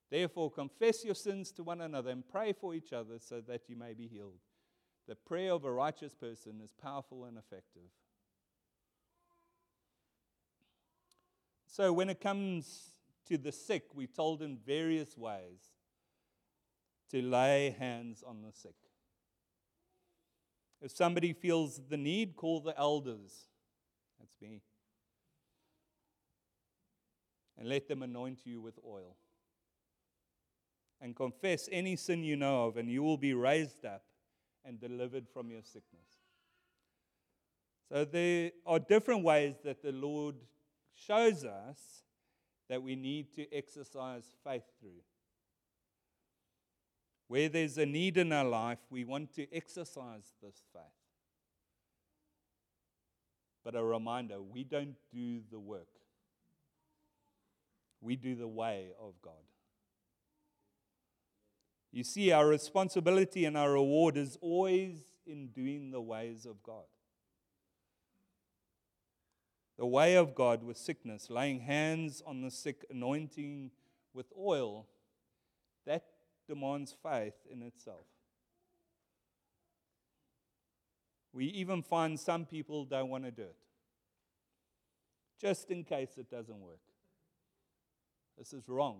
Therefore, 0.10 0.52
confess 0.52 1.06
your 1.06 1.15
sins 1.15 1.52
to 1.54 1.63
one 1.63 1.82
another 1.82 2.12
and 2.12 2.28
pray 2.28 2.54
for 2.54 2.74
each 2.74 2.93
other 2.93 3.19
so 3.19 3.41
that 3.41 3.69
you 3.69 3.76
may 3.76 3.93
be 3.93 4.08
healed. 4.08 4.39
The 5.08 5.15
prayer 5.15 5.54
of 5.54 5.65
a 5.65 5.71
righteous 5.71 6.13
person 6.13 6.62
is 6.63 6.74
powerful 6.74 7.26
and 7.26 7.38
effective. 7.38 7.89
So, 11.65 11.93
when 11.93 12.10
it 12.10 12.19
comes 12.19 12.90
to 13.32 13.38
the 13.38 13.52
sick, 13.52 13.86
we 13.94 14.08
told 14.08 14.41
in 14.41 14.58
various 14.58 15.17
ways 15.17 15.62
to 17.10 17.22
lay 17.22 17.74
hands 17.80 18.26
on 18.28 18.41
the 18.41 18.52
sick. 18.52 18.76
If 20.82 20.91
somebody 20.91 21.32
feels 21.32 21.80
the 21.88 21.96
need, 21.96 22.36
call 22.36 22.60
the 22.60 22.78
elders. 22.78 23.46
That's 24.20 24.36
me. 24.41 24.62
And 27.58 27.70
let 27.70 27.88
them 27.88 28.04
anoint 28.04 28.39
you 28.44 28.60
with 28.60 28.78
oil. 28.86 29.15
And 31.00 31.15
confess 31.15 31.70
any 31.72 31.96
sin 31.96 32.26
you 32.26 32.36
know 32.36 32.65
of, 32.65 32.76
and 32.76 32.89
you 32.89 33.02
will 33.02 33.17
be 33.17 33.34
raised 33.34 33.86
up 33.86 34.04
and 34.65 34.78
delivered 34.78 35.30
from 35.32 35.50
your 35.52 35.63
sickness. 35.63 36.20
So 37.88 38.04
there 38.04 38.52
are 38.65 38.80
different 38.80 39.24
ways 39.24 39.56
that 39.63 39.82
the 39.82 39.94
Lord 39.94 40.36
shows 40.94 41.46
us 41.46 42.02
that 42.72 42.82
we 42.82 42.96
need 42.96 43.34
to 43.34 43.54
exercise 43.54 44.24
faith 44.46 44.64
through. 44.80 45.02
Where 47.28 47.50
there's 47.50 47.78
a 47.78 47.86
need 47.86 48.16
in 48.16 48.32
our 48.32 48.46
life, 48.46 48.78
we 48.90 49.04
want 49.04 49.36
to 49.36 49.54
exercise 49.54 50.32
this 50.42 50.64
faith. 50.72 50.84
But 53.66 53.76
a 53.76 53.84
reminder 53.84 54.42
we 54.42 54.64
don't 54.64 54.96
do 55.14 55.42
the 55.52 55.60
work, 55.60 56.00
we 58.00 58.16
do 58.16 58.36
the 58.36 58.48
way 58.48 58.94
of 58.98 59.16
God. 59.22 59.34
You 61.92 62.06
see, 62.06 62.32
our 62.32 62.48
responsibility 62.48 63.44
and 63.44 63.58
our 63.58 63.74
reward 63.74 64.16
is 64.16 64.38
always 64.40 65.02
in 65.28 65.48
doing 65.48 65.92
the 65.92 66.00
ways 66.00 66.46
of 66.46 66.64
God 66.64 66.86
the 69.82 69.88
way 69.88 70.13
of 70.13 70.36
God 70.36 70.62
with 70.62 70.78
sickness, 70.78 71.32
laying 71.32 71.62
hands 71.62 72.22
on 72.28 72.41
the 72.41 72.52
sick, 72.52 72.86
anointing 72.91 73.72
with 74.13 74.28
oil, 74.38 74.86
that 75.88 76.04
demands 76.48 76.96
faith 77.02 77.34
in 77.52 77.63
itself. 77.63 78.06
We 81.34 81.46
even 81.46 81.82
find 81.82 82.20
some 82.20 82.46
people 82.46 82.86
don't 82.86 83.10
want 83.10 83.24
to 83.24 83.32
do 83.32 83.41
it, 83.41 83.56
just 85.41 85.72
in 85.72 85.84
case 85.84 86.12
it 86.15 86.30
doesn't 86.30 86.62
work. 86.62 86.78
This 88.38 88.54
is 88.54 88.70
wrong. 88.70 89.00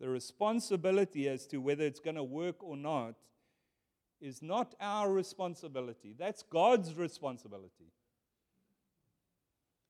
The 0.00 0.08
responsibility 0.08 1.28
as 1.28 1.46
to 1.48 1.58
whether 1.58 1.84
it's 1.84 2.00
going 2.00 2.16
to 2.16 2.24
work 2.24 2.64
or 2.64 2.78
not 2.78 3.16
is 4.22 4.40
not 4.40 4.74
our 4.80 5.12
responsibility. 5.12 6.14
That's 6.18 6.42
God's 6.42 6.94
responsibility. 6.94 7.92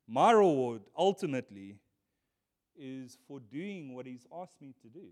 My 0.08 0.32
reward 0.32 0.82
ultimately 0.96 1.76
is 2.78 3.18
for 3.26 3.40
doing 3.40 3.94
what 3.94 4.06
He's 4.06 4.26
asked 4.32 4.60
me 4.60 4.74
to 4.82 4.88
do. 4.88 5.08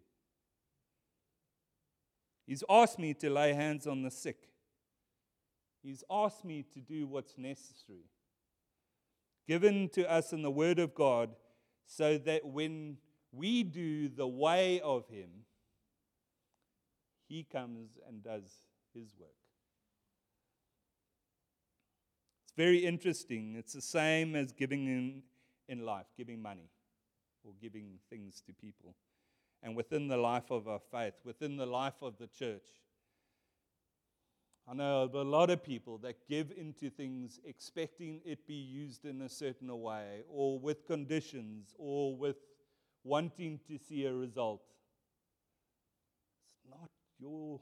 He's 2.47 2.63
asked 2.69 2.99
me 2.99 3.15
to 3.15 3.31
lay 3.31 3.55
hands 3.55 3.87
on 3.87 4.03
the 4.03 4.11
sick. 4.11 4.49
He's 5.83 6.05
asked 6.11 6.45
me 6.45 6.65
to 6.75 6.81
do 6.81 7.07
what's 7.07 7.37
necessary, 7.37 8.07
given 9.47 9.89
to 9.91 10.11
us 10.11 10.33
in 10.33 10.43
the 10.43 10.51
Word 10.51 10.79
of 10.79 10.95
God, 10.95 11.31
so 11.87 12.17
that 12.19 12.47
when 12.47 12.99
we 13.33 13.63
do 13.63 14.09
the 14.09 14.27
way 14.27 14.81
of 14.81 15.09
Him, 15.09 15.31
He 17.29 17.45
comes 17.45 17.99
and 18.07 18.23
does 18.23 18.51
His 18.95 19.15
work. 19.19 19.44
Very 22.57 22.85
interesting. 22.85 23.55
It's 23.57 23.73
the 23.73 23.83
same 23.83 24.37
as 24.37 24.53
giving 24.53 24.87
in, 24.87 25.23
in 25.69 25.85
life, 25.85 26.07
giving 26.17 26.41
money 26.41 26.71
or 27.43 27.53
giving 27.61 27.99
things 28.11 28.43
to 28.47 28.53
people. 28.53 28.95
And 29.63 29.75
within 29.75 30.09
the 30.09 30.17
life 30.17 30.51
of 30.51 30.69
our 30.69 30.81
faith, 30.91 31.15
within 31.25 31.57
the 31.57 31.67
life 31.67 32.03
of 32.03 32.19
the 32.19 32.27
church, 32.27 32.69
I 34.67 34.73
know 34.73 35.11
a 35.13 35.19
lot 35.19 35.51
of 35.51 35.63
people 35.63 35.99
that 35.99 36.27
give 36.27 36.51
into 36.57 36.89
things 36.89 37.39
expecting 37.45 38.21
it 38.25 38.47
be 38.47 38.55
used 38.55 39.05
in 39.05 39.21
a 39.21 39.29
certain 39.29 39.79
way, 39.81 40.23
or 40.29 40.59
with 40.59 40.87
conditions, 40.87 41.75
or 41.79 42.17
with 42.17 42.37
wanting 43.03 43.61
to 43.69 43.77
see 43.79 44.07
a 44.07 44.13
result. 44.13 44.63
It's 46.57 46.71
not 46.71 46.91
your, 47.19 47.61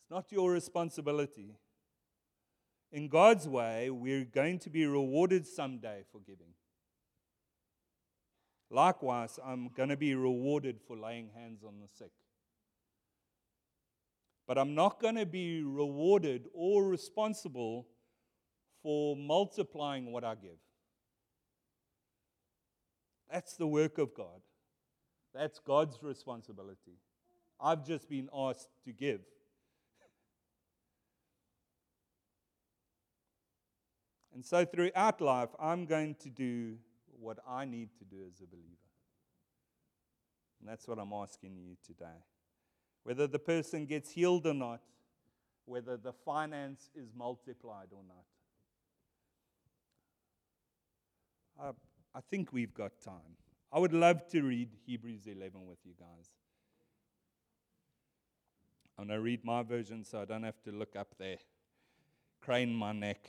it's 0.00 0.10
not 0.10 0.32
your 0.32 0.52
responsibility. 0.52 1.54
In 2.90 3.08
God's 3.08 3.46
way, 3.46 3.90
we're 3.90 4.24
going 4.24 4.58
to 4.60 4.70
be 4.70 4.86
rewarded 4.86 5.46
someday 5.46 6.04
for 6.10 6.20
giving. 6.20 6.54
Likewise, 8.70 9.38
I'm 9.44 9.68
going 9.74 9.90
to 9.90 9.96
be 9.96 10.14
rewarded 10.14 10.80
for 10.86 10.96
laying 10.96 11.30
hands 11.34 11.62
on 11.64 11.80
the 11.80 11.88
sick. 11.98 12.12
But 14.46 14.58
I'm 14.58 14.74
not 14.74 15.00
going 15.00 15.16
to 15.16 15.26
be 15.26 15.62
rewarded 15.62 16.46
or 16.54 16.84
responsible 16.84 17.86
for 18.82 19.16
multiplying 19.16 20.12
what 20.12 20.24
I 20.24 20.34
give. 20.34 20.58
That's 23.30 23.56
the 23.56 23.66
work 23.66 23.98
of 23.98 24.14
God. 24.14 24.40
That's 25.34 25.58
God's 25.58 26.02
responsibility. 26.02 26.96
I've 27.60 27.86
just 27.86 28.08
been 28.08 28.28
asked 28.34 28.68
to 28.84 28.92
give. 28.92 29.20
And 34.38 34.46
so 34.46 34.64
throughout 34.64 35.20
life, 35.20 35.48
I'm 35.58 35.84
going 35.84 36.14
to 36.20 36.30
do 36.30 36.76
what 37.20 37.38
I 37.44 37.64
need 37.64 37.88
to 37.98 38.04
do 38.04 38.18
as 38.24 38.40
a 38.40 38.46
believer. 38.46 38.86
And 40.60 40.68
that's 40.68 40.86
what 40.86 41.00
I'm 41.00 41.12
asking 41.12 41.56
you 41.56 41.74
today. 41.84 42.22
Whether 43.02 43.26
the 43.26 43.40
person 43.40 43.84
gets 43.84 44.12
healed 44.12 44.46
or 44.46 44.54
not, 44.54 44.80
whether 45.64 45.96
the 45.96 46.12
finance 46.12 46.88
is 46.94 47.08
multiplied 47.16 47.88
or 47.90 48.04
not. 51.58 51.74
I, 52.14 52.18
I 52.18 52.20
think 52.30 52.52
we've 52.52 52.72
got 52.72 52.92
time. 53.04 53.34
I 53.72 53.80
would 53.80 53.92
love 53.92 54.24
to 54.28 54.42
read 54.42 54.68
Hebrews 54.86 55.26
11 55.26 55.66
with 55.66 55.78
you 55.84 55.94
guys. 55.98 56.30
I'm 58.96 59.08
going 59.08 59.18
to 59.18 59.20
read 59.20 59.44
my 59.44 59.64
version 59.64 60.04
so 60.04 60.22
I 60.22 60.26
don't 60.26 60.44
have 60.44 60.62
to 60.62 60.70
look 60.70 60.94
up 60.94 61.16
there, 61.18 61.38
crane 62.40 62.72
my 62.72 62.92
neck. 62.92 63.28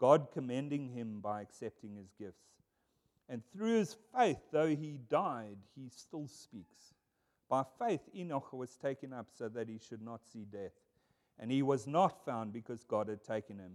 God 0.00 0.28
commending 0.32 0.88
him 0.88 1.20
by 1.20 1.42
accepting 1.42 1.94
his 1.94 2.10
gifts. 2.18 2.46
And 3.28 3.42
through 3.52 3.78
his 3.78 3.96
faith, 4.16 4.38
though 4.50 4.66
he 4.66 4.98
died, 5.08 5.58
he 5.76 5.90
still 5.94 6.26
speaks. 6.26 6.94
By 7.48 7.64
faith, 7.78 8.00
Enoch 8.16 8.52
was 8.52 8.76
taken 8.76 9.12
up 9.12 9.26
so 9.36 9.48
that 9.50 9.68
he 9.68 9.78
should 9.78 10.02
not 10.02 10.26
see 10.26 10.46
death. 10.50 10.72
And 11.38 11.50
he 11.50 11.62
was 11.62 11.86
not 11.86 12.24
found 12.24 12.52
because 12.52 12.82
God 12.84 13.08
had 13.08 13.22
taken 13.22 13.58
him. 13.58 13.72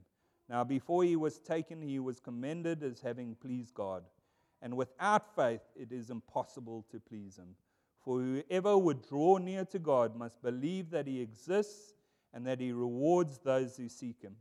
Now, 0.50 0.64
before 0.64 1.04
he 1.04 1.16
was 1.16 1.40
taken, 1.40 1.82
he 1.82 2.00
was 2.00 2.20
commended 2.20 2.84
as 2.84 3.02
having 3.02 3.36
pleased 3.36 3.74
God. 3.74 4.04
And 4.62 4.76
without 4.76 5.36
faith, 5.36 5.62
it 5.76 5.92
is 5.92 6.10
impossible 6.10 6.86
to 6.92 7.00
please 7.00 7.38
him. 7.38 7.56
For 8.04 8.20
whoever 8.20 8.78
would 8.78 9.08
draw 9.08 9.38
near 9.38 9.66
to 9.66 9.80
God 9.80 10.16
must 10.16 10.42
believe 10.42 10.92
that 10.92 11.08
he 11.08 11.22
exists 11.22 11.94
and 12.34 12.46
that 12.46 12.60
he 12.60 12.72
rewards 12.72 13.40
those 13.40 13.78
who 13.78 13.90
seek 13.90 14.22
him. 14.22 14.36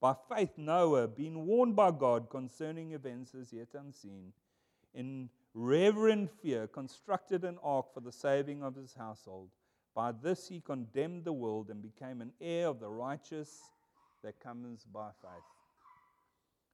By 0.00 0.14
faith, 0.28 0.52
Noah, 0.56 1.08
being 1.08 1.46
warned 1.46 1.74
by 1.74 1.90
God 1.90 2.30
concerning 2.30 2.92
events 2.92 3.34
as 3.34 3.52
yet 3.52 3.68
unseen, 3.74 4.32
in 4.94 5.28
reverent 5.54 6.30
fear, 6.30 6.66
constructed 6.68 7.44
an 7.44 7.58
ark 7.62 7.92
for 7.92 8.00
the 8.00 8.12
saving 8.12 8.62
of 8.62 8.76
his 8.76 8.94
household. 8.94 9.50
By 9.94 10.12
this 10.12 10.48
he 10.48 10.60
condemned 10.60 11.24
the 11.24 11.32
world 11.32 11.70
and 11.70 11.82
became 11.82 12.20
an 12.20 12.32
heir 12.40 12.68
of 12.68 12.78
the 12.78 12.88
righteous 12.88 13.60
that 14.22 14.38
comes 14.38 14.84
by 14.84 15.08
faith. 15.20 15.42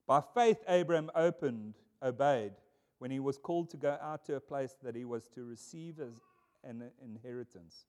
By 0.06 0.20
faith, 0.34 0.58
Abraham 0.68 1.10
opened, 1.14 1.74
obeyed 2.02 2.52
when 2.98 3.10
he 3.10 3.20
was 3.20 3.38
called 3.38 3.70
to 3.70 3.78
go 3.78 3.96
out 4.02 4.26
to 4.26 4.36
a 4.36 4.40
place 4.40 4.76
that 4.82 4.94
he 4.94 5.06
was 5.06 5.28
to 5.28 5.44
receive 5.44 5.98
as 5.98 6.20
an 6.62 6.90
inheritance. 7.02 7.86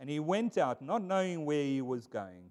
And 0.00 0.08
he 0.08 0.18
went 0.18 0.56
out, 0.56 0.80
not 0.80 1.02
knowing 1.02 1.44
where 1.44 1.62
he 1.62 1.82
was 1.82 2.06
going. 2.06 2.50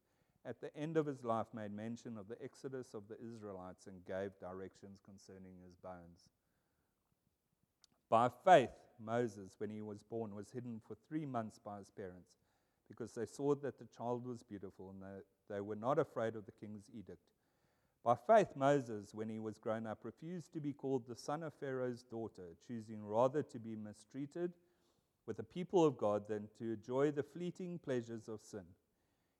at 0.45 0.59
the 0.59 0.75
end 0.75 0.97
of 0.97 1.05
his 1.05 1.23
life, 1.23 1.47
made 1.53 1.71
mention 1.71 2.17
of 2.17 2.27
the 2.27 2.41
exodus 2.43 2.93
of 2.93 3.03
the 3.07 3.17
Israelites 3.23 3.87
and 3.87 4.05
gave 4.05 4.31
directions 4.39 4.99
concerning 5.03 5.53
his 5.63 5.75
bones. 5.75 6.25
By 8.09 8.29
faith, 8.43 8.71
Moses, 9.03 9.55
when 9.57 9.69
he 9.69 9.81
was 9.81 10.01
born, 10.01 10.35
was 10.35 10.49
hidden 10.51 10.81
for 10.87 10.95
three 11.07 11.25
months 11.25 11.59
by 11.59 11.79
his 11.79 11.89
parents 11.89 12.37
because 12.87 13.13
they 13.13 13.25
saw 13.25 13.55
that 13.55 13.79
the 13.79 13.87
child 13.95 14.27
was 14.27 14.43
beautiful 14.43 14.89
and 14.89 15.01
they, 15.01 15.55
they 15.55 15.61
were 15.61 15.75
not 15.75 15.97
afraid 15.97 16.35
of 16.35 16.45
the 16.45 16.51
king's 16.51 16.89
edict. 16.93 17.21
By 18.03 18.15
faith, 18.15 18.49
Moses, 18.55 19.13
when 19.13 19.29
he 19.29 19.39
was 19.39 19.59
grown 19.59 19.85
up, 19.85 19.99
refused 20.03 20.51
to 20.53 20.59
be 20.59 20.73
called 20.73 21.07
the 21.07 21.15
son 21.15 21.43
of 21.43 21.53
Pharaoh's 21.53 22.03
daughter, 22.03 22.55
choosing 22.67 23.05
rather 23.05 23.43
to 23.43 23.59
be 23.59 23.75
mistreated 23.75 24.53
with 25.27 25.37
the 25.37 25.43
people 25.43 25.85
of 25.85 25.97
God 25.97 26.27
than 26.27 26.49
to 26.57 26.73
enjoy 26.73 27.11
the 27.11 27.23
fleeting 27.23 27.79
pleasures 27.79 28.27
of 28.27 28.41
sin. 28.41 28.65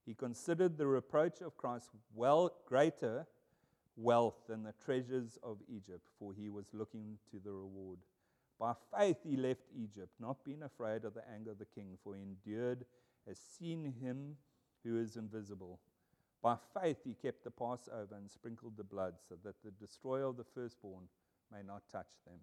He 0.05 0.13
considered 0.13 0.77
the 0.77 0.87
reproach 0.87 1.41
of 1.41 1.57
Christ 1.57 1.89
well 2.13 2.51
greater 2.65 3.27
wealth 3.95 4.47
than 4.47 4.63
the 4.63 4.73
treasures 4.83 5.37
of 5.43 5.57
Egypt, 5.67 6.09
for 6.17 6.33
he 6.33 6.49
was 6.49 6.65
looking 6.73 7.17
to 7.31 7.39
the 7.39 7.51
reward. 7.51 7.99
By 8.59 8.73
faith 8.95 9.17
he 9.23 9.37
left 9.37 9.63
Egypt, 9.75 10.11
not 10.19 10.43
being 10.43 10.63
afraid 10.63 11.03
of 11.03 11.13
the 11.13 11.27
anger 11.33 11.51
of 11.51 11.59
the 11.59 11.65
king, 11.65 11.97
for 12.03 12.15
he 12.15 12.21
endured, 12.21 12.85
as 13.29 13.39
seen 13.39 13.93
him 13.99 14.37
who 14.83 14.99
is 14.99 15.17
invisible. 15.17 15.79
By 16.41 16.57
faith 16.79 16.97
he 17.03 17.13
kept 17.13 17.43
the 17.43 17.51
Passover 17.51 18.15
and 18.15 18.29
sprinkled 18.29 18.77
the 18.77 18.83
blood, 18.83 19.15
so 19.27 19.35
that 19.43 19.55
the 19.63 19.71
destroyer 19.71 20.25
of 20.25 20.37
the 20.37 20.43
firstborn 20.43 21.03
may 21.51 21.63
not 21.63 21.83
touch 21.91 22.11
them. 22.25 22.39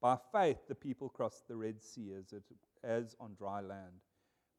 By 0.00 0.16
faith 0.32 0.66
the 0.68 0.74
people 0.74 1.08
crossed 1.08 1.48
the 1.48 1.56
Red 1.56 1.82
Sea 1.82 2.12
as, 2.18 2.32
it, 2.32 2.44
as 2.82 3.16
on 3.20 3.34
dry 3.34 3.60
land. 3.60 4.00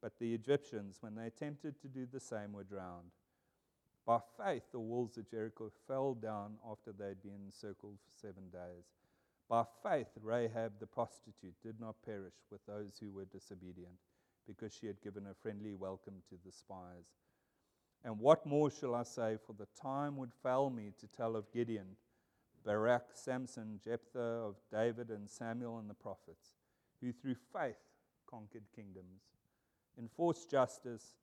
But 0.01 0.17
the 0.19 0.33
Egyptians, 0.33 0.97
when 1.01 1.15
they 1.15 1.27
attempted 1.27 1.79
to 1.81 1.87
do 1.87 2.07
the 2.11 2.19
same, 2.19 2.53
were 2.53 2.63
drowned. 2.63 3.11
By 4.05 4.19
faith, 4.37 4.63
the 4.71 4.79
walls 4.79 5.17
of 5.17 5.29
Jericho 5.29 5.71
fell 5.87 6.15
down 6.15 6.53
after 6.69 6.91
they 6.91 7.09
had 7.09 7.21
been 7.21 7.39
encircled 7.45 7.99
for 7.99 8.19
seven 8.19 8.49
days. 8.51 8.85
By 9.47 9.63
faith, 9.83 10.07
Rahab 10.21 10.79
the 10.79 10.87
prostitute 10.87 11.55
did 11.61 11.79
not 11.79 12.01
perish 12.03 12.33
with 12.49 12.65
those 12.65 12.97
who 12.99 13.11
were 13.11 13.25
disobedient, 13.25 13.99
because 14.47 14.73
she 14.73 14.87
had 14.87 15.01
given 15.01 15.27
a 15.27 15.35
friendly 15.35 15.73
welcome 15.73 16.23
to 16.29 16.35
the 16.43 16.51
spies. 16.51 17.05
And 18.03 18.19
what 18.19 18.45
more 18.45 18.71
shall 18.71 18.95
I 18.95 19.03
say? 19.03 19.37
For 19.45 19.53
the 19.53 19.67
time 19.79 20.17
would 20.17 20.33
fail 20.41 20.71
me 20.71 20.93
to 20.99 21.07
tell 21.07 21.35
of 21.35 21.51
Gideon, 21.51 21.95
Barak, 22.65 23.09
Samson, 23.13 23.79
Jephthah, 23.83 24.19
of 24.19 24.55
David 24.71 25.09
and 25.09 25.29
Samuel 25.29 25.77
and 25.77 25.89
the 25.89 25.93
prophets, 25.93 26.53
who 27.01 27.11
through 27.11 27.35
faith 27.53 27.77
conquered 28.27 28.63
kingdoms, 28.75 29.21
enforced 29.97 30.49
justice 30.49 31.15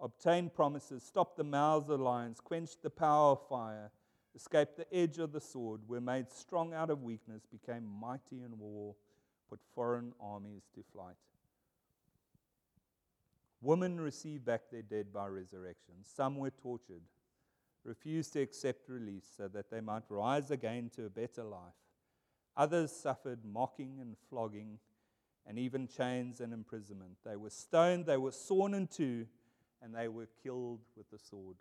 obtained 0.00 0.54
promises, 0.54 1.02
stopped 1.02 1.36
the 1.36 1.44
mouths 1.44 1.90
of 1.90 2.00
lions, 2.00 2.40
quenched 2.40 2.82
the 2.82 2.90
power 2.90 3.32
of 3.32 3.48
fire, 3.48 3.90
escaped 4.34 4.76
the 4.76 4.94
edge 4.94 5.18
of 5.18 5.32
the 5.32 5.40
sword, 5.40 5.80
were 5.86 6.00
made 6.00 6.30
strong 6.30 6.72
out 6.72 6.90
of 6.90 7.02
weakness, 7.02 7.42
became 7.50 7.84
mighty 7.84 8.42
in 8.42 8.58
war, 8.58 8.94
put 9.48 9.60
foreign 9.74 10.12
armies 10.20 10.62
to 10.74 10.82
flight. 10.92 11.16
Women 13.60 14.00
received 14.00 14.44
back 14.44 14.62
their 14.70 14.82
dead 14.82 15.12
by 15.12 15.26
resurrection. 15.26 15.94
Some 16.02 16.36
were 16.36 16.50
tortured, 16.50 17.02
refused 17.84 18.32
to 18.32 18.40
accept 18.40 18.88
release 18.88 19.26
so 19.36 19.48
that 19.48 19.70
they 19.70 19.82
might 19.82 20.04
rise 20.08 20.50
again 20.50 20.90
to 20.96 21.04
a 21.04 21.10
better 21.10 21.44
life. 21.44 21.74
Others 22.56 22.92
suffered 22.92 23.44
mocking 23.44 23.98
and 24.00 24.16
flogging 24.30 24.78
and 25.50 25.58
even 25.58 25.88
chains 25.88 26.40
and 26.40 26.52
imprisonment. 26.52 27.16
They 27.24 27.34
were 27.34 27.50
stoned, 27.50 28.06
they 28.06 28.16
were 28.16 28.30
sawn 28.30 28.72
in 28.72 28.86
two 28.86 29.26
and 29.82 29.92
they 29.92 30.06
were 30.06 30.28
killed 30.44 30.78
with 30.96 31.10
the 31.10 31.18
sword. 31.18 31.56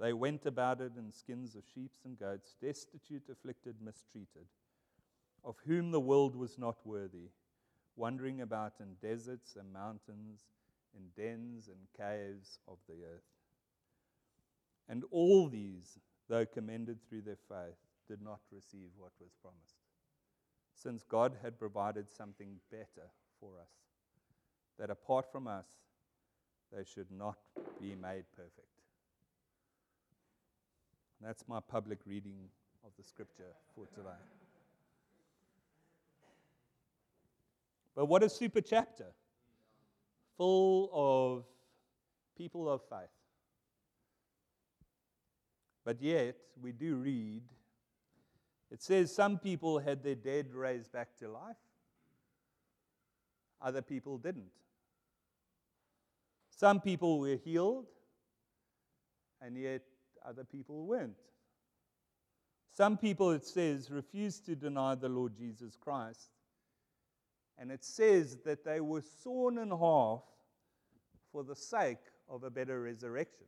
They 0.00 0.14
went 0.14 0.46
about 0.46 0.80
it 0.80 0.92
in 0.96 1.12
skins 1.12 1.54
of 1.54 1.64
sheep 1.74 1.90
and 2.06 2.18
goats, 2.18 2.56
destitute, 2.62 3.24
afflicted, 3.30 3.76
mistreated, 3.84 4.46
of 5.44 5.56
whom 5.66 5.90
the 5.90 6.00
world 6.00 6.34
was 6.34 6.56
not 6.58 6.78
worthy, 6.86 7.28
wandering 7.94 8.40
about 8.40 8.72
in 8.80 8.96
deserts 9.06 9.54
and 9.54 9.70
mountains, 9.70 10.46
in 10.96 11.10
dens 11.14 11.68
and 11.68 11.76
caves 11.94 12.58
of 12.66 12.78
the 12.88 13.04
earth. 13.04 13.28
And 14.88 15.04
all 15.10 15.50
these, 15.50 15.98
though 16.30 16.46
commended 16.46 17.00
through 17.06 17.22
their 17.22 17.36
faith, 17.50 17.76
did 18.08 18.22
not 18.22 18.40
receive 18.50 18.88
what 18.96 19.12
was 19.20 19.32
promised, 19.42 19.83
since 20.74 21.02
God 21.02 21.36
had 21.42 21.58
provided 21.58 22.10
something 22.10 22.56
better 22.70 23.08
for 23.40 23.50
us, 23.60 23.70
that 24.78 24.90
apart 24.90 25.30
from 25.30 25.46
us, 25.46 25.66
they 26.72 26.84
should 26.84 27.10
not 27.10 27.38
be 27.80 27.94
made 27.94 28.24
perfect. 28.36 28.68
That's 31.20 31.46
my 31.48 31.60
public 31.60 32.00
reading 32.06 32.48
of 32.84 32.90
the 32.96 33.02
scripture 33.02 33.54
for 33.74 33.86
today. 33.94 34.10
But 37.94 38.06
what 38.06 38.22
a 38.22 38.28
super 38.28 38.60
chapter! 38.60 39.06
Full 40.36 40.90
of 40.92 41.44
people 42.36 42.68
of 42.68 42.82
faith. 42.90 43.08
But 45.84 46.02
yet, 46.02 46.36
we 46.60 46.72
do 46.72 46.96
read, 46.96 47.42
it 48.74 48.82
says 48.82 49.14
some 49.14 49.38
people 49.38 49.78
had 49.78 50.02
their 50.02 50.16
dead 50.16 50.52
raised 50.52 50.90
back 50.90 51.16
to 51.20 51.28
life, 51.30 51.54
other 53.62 53.82
people 53.82 54.18
didn't. 54.18 54.50
Some 56.50 56.80
people 56.80 57.20
were 57.20 57.36
healed, 57.36 57.86
and 59.40 59.56
yet 59.56 59.82
other 60.26 60.42
people 60.42 60.86
weren't. 60.86 61.14
Some 62.72 62.96
people, 62.96 63.30
it 63.30 63.46
says, 63.46 63.92
refused 63.92 64.44
to 64.46 64.56
deny 64.56 64.96
the 64.96 65.08
Lord 65.08 65.36
Jesus 65.36 65.76
Christ. 65.76 66.30
And 67.56 67.70
it 67.70 67.84
says 67.84 68.38
that 68.44 68.64
they 68.64 68.80
were 68.80 69.04
sawn 69.22 69.58
in 69.58 69.70
half 69.70 70.22
for 71.30 71.44
the 71.44 71.54
sake 71.54 71.98
of 72.28 72.42
a 72.42 72.50
better 72.50 72.82
resurrection. 72.82 73.46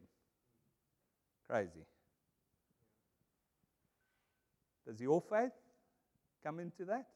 Crazy. 1.49 1.85
Does 4.87 5.01
your 5.01 5.21
faith 5.21 5.53
come 6.45 6.61
into 6.61 6.85
that? 6.85 7.07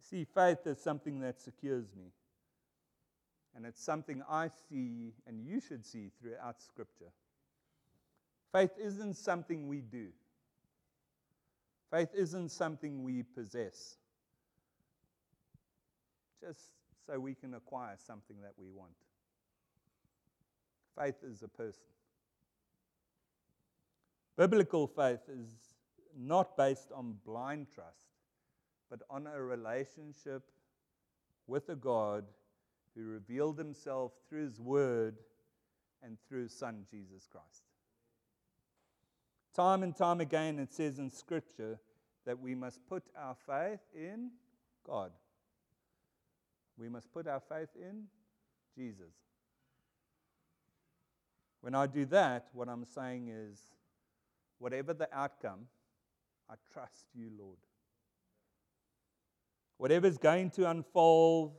See, 0.00 0.24
faith 0.24 0.66
is 0.66 0.78
something 0.78 1.20
that 1.20 1.40
secures 1.40 1.86
me. 1.96 2.12
And 3.54 3.64
it's 3.64 3.82
something 3.82 4.22
I 4.28 4.50
see 4.68 5.14
and 5.26 5.44
you 5.44 5.60
should 5.60 5.84
see 5.84 6.10
throughout 6.20 6.60
Scripture. 6.60 7.10
Faith 8.52 8.72
isn't 8.78 9.14
something 9.14 9.68
we 9.68 9.80
do, 9.80 10.08
faith 11.90 12.10
isn't 12.14 12.50
something 12.50 13.02
we 13.02 13.22
possess 13.22 13.96
just 16.40 16.70
so 17.06 17.18
we 17.18 17.34
can 17.34 17.54
acquire 17.54 17.96
something 18.06 18.36
that 18.42 18.52
we 18.58 18.68
want. 18.68 18.92
Faith 20.98 21.16
is 21.22 21.42
a 21.42 21.48
person. 21.48 21.82
Biblical 24.36 24.86
faith 24.86 25.20
is 25.28 25.50
not 26.16 26.56
based 26.56 26.92
on 26.94 27.16
blind 27.24 27.68
trust, 27.74 27.96
but 28.90 29.00
on 29.08 29.26
a 29.26 29.42
relationship 29.42 30.42
with 31.46 31.68
a 31.68 31.76
God 31.76 32.24
who 32.94 33.04
revealed 33.04 33.58
himself 33.58 34.12
through 34.28 34.44
his 34.44 34.60
word 34.60 35.16
and 36.02 36.18
through 36.28 36.44
his 36.44 36.52
son, 36.52 36.84
Jesus 36.90 37.26
Christ. 37.30 37.62
Time 39.54 39.82
and 39.82 39.96
time 39.96 40.20
again, 40.20 40.58
it 40.58 40.72
says 40.72 40.98
in 40.98 41.10
Scripture 41.10 41.78
that 42.26 42.38
we 42.38 42.54
must 42.54 42.86
put 42.86 43.04
our 43.16 43.36
faith 43.46 43.80
in 43.94 44.30
God. 44.86 45.12
We 46.78 46.88
must 46.90 47.10
put 47.12 47.26
our 47.26 47.40
faith 47.40 47.70
in 47.74 48.04
Jesus. 48.76 49.14
When 51.62 51.74
I 51.74 51.86
do 51.86 52.04
that, 52.06 52.48
what 52.52 52.68
I'm 52.68 52.84
saying 52.84 53.28
is, 53.28 53.58
whatever 54.58 54.94
the 54.94 55.08
outcome, 55.16 55.66
I 56.50 56.54
trust 56.72 57.06
you, 57.14 57.30
Lord. 57.38 57.58
Whatever's 59.78 60.18
going 60.18 60.50
to 60.52 60.70
unfold, 60.70 61.54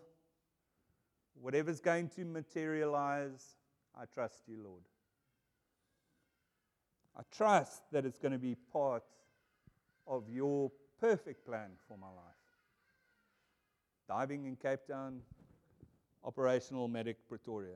Whatever's 1.41 1.79
going 1.79 2.09
to 2.09 2.25
materialize, 2.25 3.57
I 3.95 4.05
trust 4.05 4.43
you, 4.47 4.57
Lord. 4.63 4.81
I 7.17 7.21
trust 7.35 7.83
that 7.91 8.05
it's 8.05 8.19
going 8.19 8.31
to 8.31 8.39
be 8.39 8.55
part 8.71 9.03
of 10.07 10.29
your 10.29 10.71
perfect 10.99 11.45
plan 11.45 11.71
for 11.87 11.97
my 11.97 12.07
life. 12.07 12.15
Diving 14.07 14.45
in 14.45 14.55
Cape 14.55 14.87
Town, 14.87 15.19
operational 16.23 16.87
medic 16.87 17.17
Pretoria. 17.27 17.75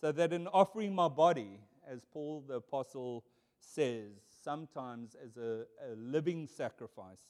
So 0.00 0.12
that 0.12 0.32
in 0.32 0.46
offering 0.48 0.94
my 0.94 1.08
body, 1.08 1.60
as 1.86 2.04
Paul 2.10 2.44
the 2.48 2.54
Apostle 2.54 3.24
says, 3.58 4.12
sometimes 4.42 5.14
as 5.22 5.36
a, 5.36 5.64
a 5.86 5.94
living 5.96 6.46
sacrifice, 6.46 7.20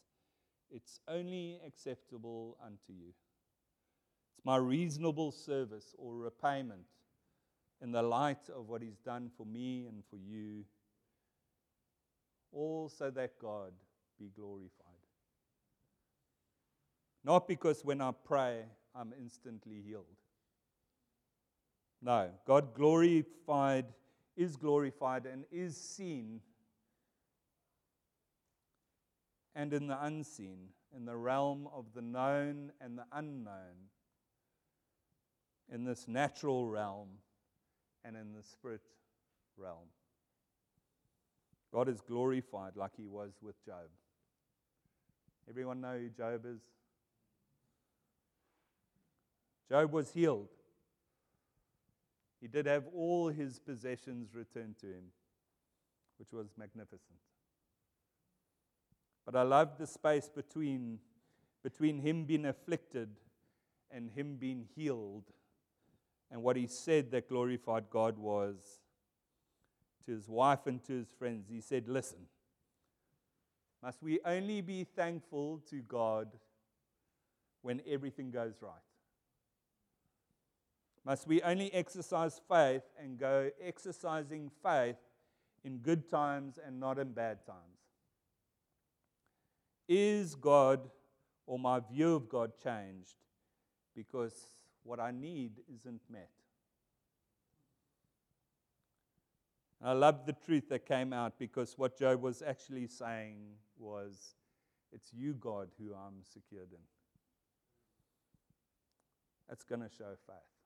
it's 0.70 1.00
only 1.08 1.58
acceptable 1.66 2.56
unto 2.64 2.92
you. 2.92 3.08
It's 4.36 4.44
my 4.44 4.56
reasonable 4.56 5.32
service 5.32 5.94
or 5.98 6.14
repayment 6.14 6.86
in 7.82 7.90
the 7.90 8.02
light 8.02 8.48
of 8.54 8.68
what 8.68 8.82
He's 8.82 8.98
done 8.98 9.30
for 9.36 9.44
me 9.44 9.86
and 9.86 10.04
for 10.08 10.16
you, 10.16 10.64
all 12.52 12.88
so 12.88 13.10
that 13.10 13.38
God 13.40 13.72
be 14.18 14.30
glorified. 14.34 14.70
Not 17.24 17.48
because 17.48 17.84
when 17.84 18.00
I 18.00 18.12
pray, 18.24 18.62
I'm 18.94 19.12
instantly 19.18 19.82
healed. 19.84 20.19
No, 22.02 22.30
God 22.46 22.74
glorified, 22.74 23.86
is 24.36 24.56
glorified, 24.56 25.26
and 25.26 25.44
is 25.50 25.76
seen 25.76 26.40
and 29.54 29.72
in 29.72 29.88
the 29.88 30.04
unseen, 30.04 30.68
in 30.96 31.04
the 31.04 31.16
realm 31.16 31.68
of 31.74 31.86
the 31.94 32.02
known 32.02 32.72
and 32.80 32.96
the 32.96 33.04
unknown, 33.12 33.88
in 35.72 35.84
this 35.84 36.08
natural 36.08 36.66
realm 36.66 37.08
and 38.04 38.16
in 38.16 38.32
the 38.32 38.42
spirit 38.42 38.80
realm. 39.56 39.88
God 41.72 41.88
is 41.88 42.00
glorified 42.00 42.76
like 42.76 42.92
he 42.96 43.06
was 43.06 43.32
with 43.42 43.62
Job. 43.64 43.88
Everyone 45.48 45.80
know 45.80 45.98
who 45.98 46.08
Job 46.08 46.44
is? 46.46 46.60
Job 49.68 49.92
was 49.92 50.10
healed. 50.10 50.48
He 52.40 52.48
did 52.48 52.66
have 52.66 52.84
all 52.94 53.28
his 53.28 53.58
possessions 53.58 54.34
returned 54.34 54.78
to 54.78 54.86
him, 54.86 55.12
which 56.18 56.32
was 56.32 56.48
magnificent. 56.56 57.18
But 59.26 59.36
I 59.36 59.42
loved 59.42 59.78
the 59.78 59.86
space 59.86 60.28
between, 60.28 60.98
between 61.62 61.98
him 61.98 62.24
being 62.24 62.46
afflicted 62.46 63.10
and 63.90 64.10
him 64.10 64.36
being 64.36 64.66
healed, 64.74 65.24
and 66.30 66.42
what 66.42 66.56
he 66.56 66.66
said 66.66 67.10
that 67.10 67.28
glorified 67.28 67.90
God 67.90 68.16
was 68.16 68.80
to 70.06 70.12
his 70.12 70.28
wife 70.28 70.66
and 70.66 70.82
to 70.84 70.92
his 70.94 71.08
friends. 71.18 71.46
He 71.50 71.60
said, 71.60 71.88
Listen, 71.88 72.20
must 73.82 74.02
we 74.02 74.20
only 74.24 74.60
be 74.60 74.84
thankful 74.84 75.60
to 75.70 75.76
God 75.76 76.28
when 77.62 77.82
everything 77.86 78.30
goes 78.30 78.54
right? 78.62 78.72
Must 81.10 81.26
we 81.26 81.42
only 81.42 81.74
exercise 81.74 82.40
faith 82.48 82.84
and 82.96 83.18
go 83.18 83.50
exercising 83.60 84.48
faith 84.62 84.94
in 85.64 85.78
good 85.78 86.08
times 86.08 86.56
and 86.64 86.78
not 86.78 87.00
in 87.00 87.10
bad 87.10 87.44
times? 87.44 87.80
Is 89.88 90.36
God 90.36 90.88
or 91.46 91.58
my 91.58 91.80
view 91.80 92.14
of 92.14 92.28
God 92.28 92.52
changed 92.62 93.16
because 93.96 94.36
what 94.84 95.00
I 95.00 95.10
need 95.10 95.54
isn't 95.74 96.00
met? 96.08 96.30
I 99.82 99.94
love 99.94 100.26
the 100.26 100.36
truth 100.46 100.68
that 100.68 100.86
came 100.86 101.12
out 101.12 101.40
because 101.40 101.76
what 101.76 101.98
Job 101.98 102.22
was 102.22 102.40
actually 102.40 102.86
saying 102.86 103.38
was, 103.80 104.36
It's 104.92 105.12
you, 105.12 105.34
God, 105.34 105.70
who 105.76 105.92
I'm 105.92 106.22
secured 106.22 106.70
in. 106.70 106.78
That's 109.48 109.64
going 109.64 109.80
to 109.80 109.88
show 109.88 110.14
faith. 110.24 110.59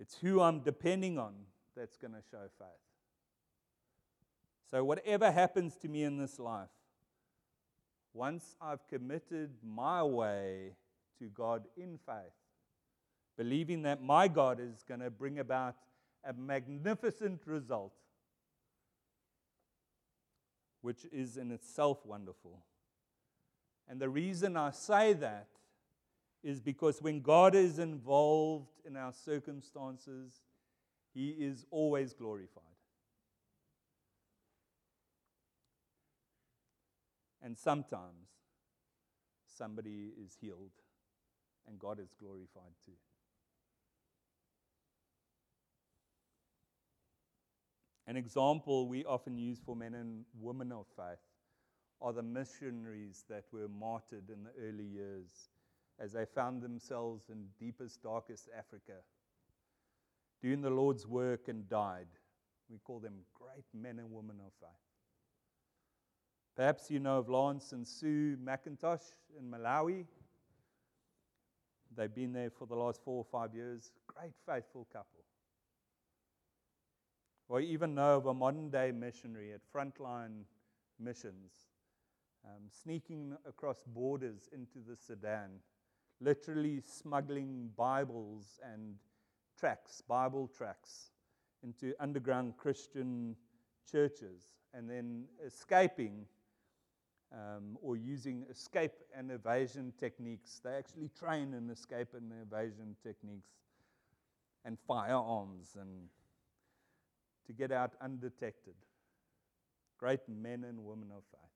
It's 0.00 0.16
who 0.16 0.40
I'm 0.40 0.60
depending 0.60 1.18
on 1.18 1.34
that's 1.76 1.98
going 1.98 2.14
to 2.14 2.22
show 2.30 2.48
faith. 2.58 2.68
So, 4.70 4.82
whatever 4.82 5.30
happens 5.30 5.76
to 5.76 5.88
me 5.88 6.04
in 6.04 6.16
this 6.16 6.38
life, 6.38 6.70
once 8.14 8.56
I've 8.62 8.86
committed 8.88 9.50
my 9.62 10.02
way 10.02 10.72
to 11.18 11.26
God 11.26 11.66
in 11.76 11.98
faith, 12.06 12.32
believing 13.36 13.82
that 13.82 14.02
my 14.02 14.26
God 14.26 14.58
is 14.58 14.82
going 14.88 15.00
to 15.00 15.10
bring 15.10 15.38
about 15.38 15.76
a 16.24 16.32
magnificent 16.32 17.42
result, 17.44 17.92
which 20.80 21.04
is 21.12 21.36
in 21.36 21.50
itself 21.50 22.06
wonderful. 22.06 22.62
And 23.86 24.00
the 24.00 24.08
reason 24.08 24.56
I 24.56 24.70
say 24.70 25.12
that 25.14 25.48
is 26.42 26.60
because 26.60 27.02
when 27.02 27.20
God 27.20 27.54
is 27.54 27.78
involved 27.78 28.70
in 28.86 28.96
our 28.96 29.12
circumstances, 29.12 30.40
He 31.12 31.30
is 31.30 31.66
always 31.70 32.12
glorified. 32.12 32.64
And 37.42 37.56
sometimes 37.56 38.28
somebody 39.56 40.10
is 40.22 40.36
healed 40.40 40.70
and 41.66 41.78
God 41.78 41.98
is 42.00 42.14
glorified 42.18 42.74
too. 42.84 42.92
An 48.06 48.16
example 48.16 48.88
we 48.88 49.04
often 49.04 49.38
use 49.38 49.58
for 49.64 49.76
men 49.76 49.94
and 49.94 50.24
women 50.38 50.72
of 50.72 50.86
faith 50.96 51.18
are 52.02 52.12
the 52.12 52.22
missionaries 52.22 53.24
that 53.28 53.44
were 53.52 53.68
martyred 53.68 54.30
in 54.30 54.44
the 54.44 54.50
early 54.60 54.84
years 54.84 55.30
as 56.00 56.12
they 56.12 56.24
found 56.24 56.62
themselves 56.62 57.28
in 57.28 57.44
deepest, 57.58 58.02
darkest 58.02 58.48
Africa, 58.56 58.94
doing 60.42 60.62
the 60.62 60.70
Lord's 60.70 61.06
work 61.06 61.48
and 61.48 61.68
died. 61.68 62.08
We 62.70 62.78
call 62.78 63.00
them 63.00 63.14
great 63.34 63.66
men 63.74 63.98
and 63.98 64.10
women 64.10 64.36
of 64.44 64.52
faith. 64.60 64.70
Perhaps 66.56 66.90
you 66.90 67.00
know 67.00 67.18
of 67.18 67.28
Lance 67.28 67.72
and 67.72 67.86
Sue 67.86 68.36
McIntosh 68.42 69.12
in 69.38 69.50
Malawi. 69.50 70.06
They've 71.96 72.14
been 72.14 72.32
there 72.32 72.50
for 72.50 72.66
the 72.66 72.74
last 72.74 73.02
four 73.04 73.18
or 73.18 73.24
five 73.24 73.54
years. 73.54 73.92
Great, 74.06 74.32
faithful 74.46 74.86
couple. 74.92 75.24
Or 77.48 77.60
even 77.60 77.94
know 77.94 78.16
of 78.16 78.26
a 78.26 78.34
modern 78.34 78.70
day 78.70 78.92
missionary 78.92 79.52
at 79.52 79.60
Frontline 79.74 80.44
Missions, 80.98 81.50
um, 82.44 82.62
sneaking 82.70 83.36
across 83.48 83.82
borders 83.86 84.48
into 84.52 84.78
the 84.86 84.96
Sudan 84.96 85.60
literally 86.20 86.82
smuggling 86.84 87.70
Bibles 87.76 88.60
and 88.62 88.96
tracts, 89.58 90.02
Bible 90.06 90.50
tracts, 90.56 91.10
into 91.62 91.94
underground 92.00 92.56
Christian 92.56 93.36
churches 93.90 94.44
and 94.72 94.88
then 94.88 95.24
escaping 95.44 96.24
um, 97.32 97.76
or 97.82 97.96
using 97.96 98.44
escape 98.50 98.92
and 99.16 99.30
evasion 99.30 99.92
techniques. 99.98 100.60
They 100.64 100.70
actually 100.70 101.10
train 101.18 101.54
in 101.54 101.70
escape 101.70 102.08
and 102.14 102.32
evasion 102.42 102.96
techniques 103.02 103.50
and 104.64 104.78
firearms 104.86 105.76
and 105.80 106.08
to 107.46 107.52
get 107.52 107.72
out 107.72 107.92
undetected. 108.00 108.74
Great 109.98 110.20
men 110.28 110.64
and 110.64 110.84
women 110.84 111.08
of 111.16 111.22
faith. 111.30 111.49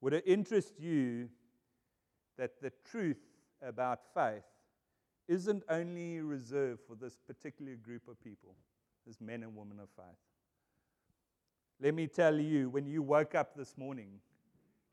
Would 0.00 0.14
it 0.14 0.24
interest 0.26 0.74
you 0.78 1.28
that 2.36 2.60
the 2.62 2.72
truth 2.90 3.20
about 3.62 4.00
faith 4.14 4.44
isn't 5.26 5.62
only 5.68 6.20
reserved 6.20 6.80
for 6.86 6.94
this 6.94 7.18
particular 7.26 7.74
group 7.74 8.08
of 8.08 8.22
people, 8.22 8.54
as 9.08 9.20
men 9.20 9.42
and 9.42 9.56
women 9.56 9.78
of 9.80 9.88
faith? 9.96 10.16
Let 11.80 11.94
me 11.94 12.06
tell 12.06 12.38
you, 12.38 12.70
when 12.70 12.86
you 12.86 13.02
woke 13.02 13.34
up 13.34 13.54
this 13.56 13.76
morning, 13.76 14.20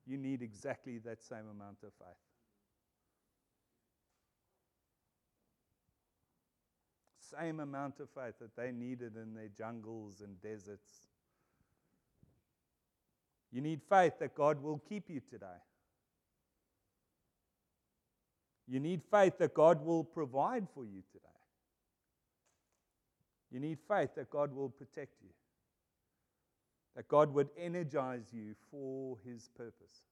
you 0.05 0.17
need 0.17 0.41
exactly 0.41 0.99
that 0.99 1.23
same 1.23 1.47
amount 1.51 1.77
of 1.83 1.93
faith. 1.97 2.17
Same 7.19 7.59
amount 7.59 7.99
of 7.99 8.09
faith 8.09 8.35
that 8.39 8.55
they 8.55 8.71
needed 8.71 9.15
in 9.15 9.33
their 9.33 9.49
jungles 9.49 10.21
and 10.21 10.39
deserts 10.41 11.07
you 13.55 13.61
need 13.61 13.79
faith 13.89 14.19
that 14.19 14.35
God 14.35 14.61
will 14.61 14.81
keep 14.89 15.09
you 15.09 15.21
today. 15.31 15.45
You 18.67 18.81
need 18.81 19.01
faith 19.09 19.37
that 19.37 19.53
God 19.53 19.85
will 19.85 20.03
provide 20.03 20.67
for 20.75 20.83
you 20.83 21.01
today. 21.13 21.25
You 23.49 23.61
need 23.61 23.77
faith 23.87 24.09
that 24.17 24.29
God 24.29 24.53
will 24.53 24.67
protect 24.67 25.21
you, 25.21 25.29
that 26.97 27.07
God 27.07 27.33
would 27.33 27.47
energize 27.57 28.25
you 28.33 28.55
for 28.69 29.15
His 29.25 29.49
purpose, 29.55 30.03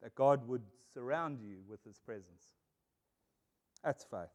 that 0.00 0.14
God 0.14 0.48
would 0.48 0.62
surround 0.94 1.40
you 1.42 1.56
with 1.68 1.84
His 1.84 1.98
presence. 1.98 2.54
That's 3.84 4.02
faith. 4.02 4.32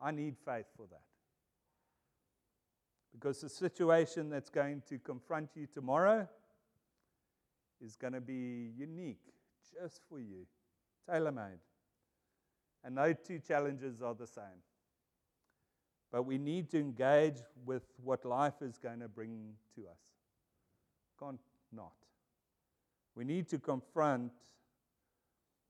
I 0.00 0.10
need 0.10 0.36
faith 0.42 0.68
for 0.74 0.86
that. 0.90 1.11
Because 3.12 3.40
the 3.40 3.48
situation 3.48 4.30
that's 4.30 4.50
going 4.50 4.82
to 4.88 4.98
confront 4.98 5.50
you 5.54 5.66
tomorrow 5.66 6.28
is 7.80 7.96
going 7.96 8.14
to 8.14 8.20
be 8.20 8.72
unique 8.76 9.20
just 9.80 10.00
for 10.08 10.18
you, 10.18 10.46
tailor 11.08 11.32
made. 11.32 11.60
And 12.84 12.94
no 12.94 13.12
two 13.12 13.38
challenges 13.38 14.02
are 14.02 14.14
the 14.14 14.26
same. 14.26 14.62
But 16.10 16.24
we 16.24 16.36
need 16.36 16.70
to 16.70 16.78
engage 16.78 17.38
with 17.64 17.84
what 18.02 18.24
life 18.24 18.60
is 18.60 18.76
going 18.78 19.00
to 19.00 19.08
bring 19.08 19.54
to 19.76 19.82
us. 19.82 20.00
Can't 21.18 21.40
not. 21.72 21.92
We 23.14 23.24
need 23.24 23.48
to 23.48 23.58
confront 23.58 24.32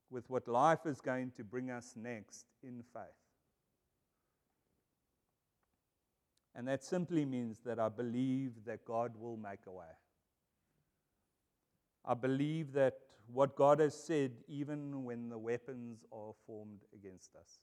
with 0.09 0.29
what 0.29 0.47
life 0.47 0.85
is 0.85 1.01
going 1.01 1.31
to 1.37 1.43
bring 1.43 1.71
us 1.71 1.93
next 1.95 2.45
in 2.63 2.83
faith. 2.93 3.22
And 6.55 6.67
that 6.67 6.83
simply 6.83 7.25
means 7.25 7.59
that 7.65 7.79
I 7.79 7.89
believe 7.89 8.51
that 8.65 8.85
God 8.85 9.13
will 9.19 9.37
make 9.37 9.61
a 9.67 9.71
way. 9.71 9.85
I 12.05 12.13
believe 12.13 12.73
that 12.73 12.93
what 13.31 13.55
God 13.55 13.79
has 13.79 13.95
said, 13.95 14.31
even 14.47 15.03
when 15.03 15.29
the 15.29 15.37
weapons 15.37 16.05
are 16.11 16.33
formed 16.45 16.81
against 16.93 17.35
us, 17.35 17.59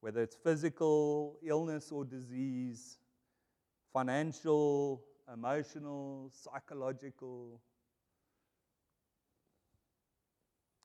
whether 0.00 0.22
it's 0.22 0.36
physical, 0.36 1.38
illness, 1.42 1.92
or 1.92 2.04
disease, 2.04 2.98
financial, 3.92 5.04
emotional, 5.32 6.30
psychological. 6.32 7.60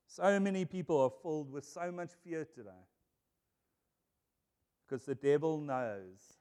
So 0.07 0.39
many 0.39 0.65
people 0.65 1.01
are 1.01 1.11
filled 1.21 1.51
with 1.51 1.65
so 1.65 1.91
much 1.91 2.11
fear 2.23 2.45
today 2.45 2.69
because 4.87 5.05
the 5.05 5.15
devil 5.15 5.59
knows 5.59 6.37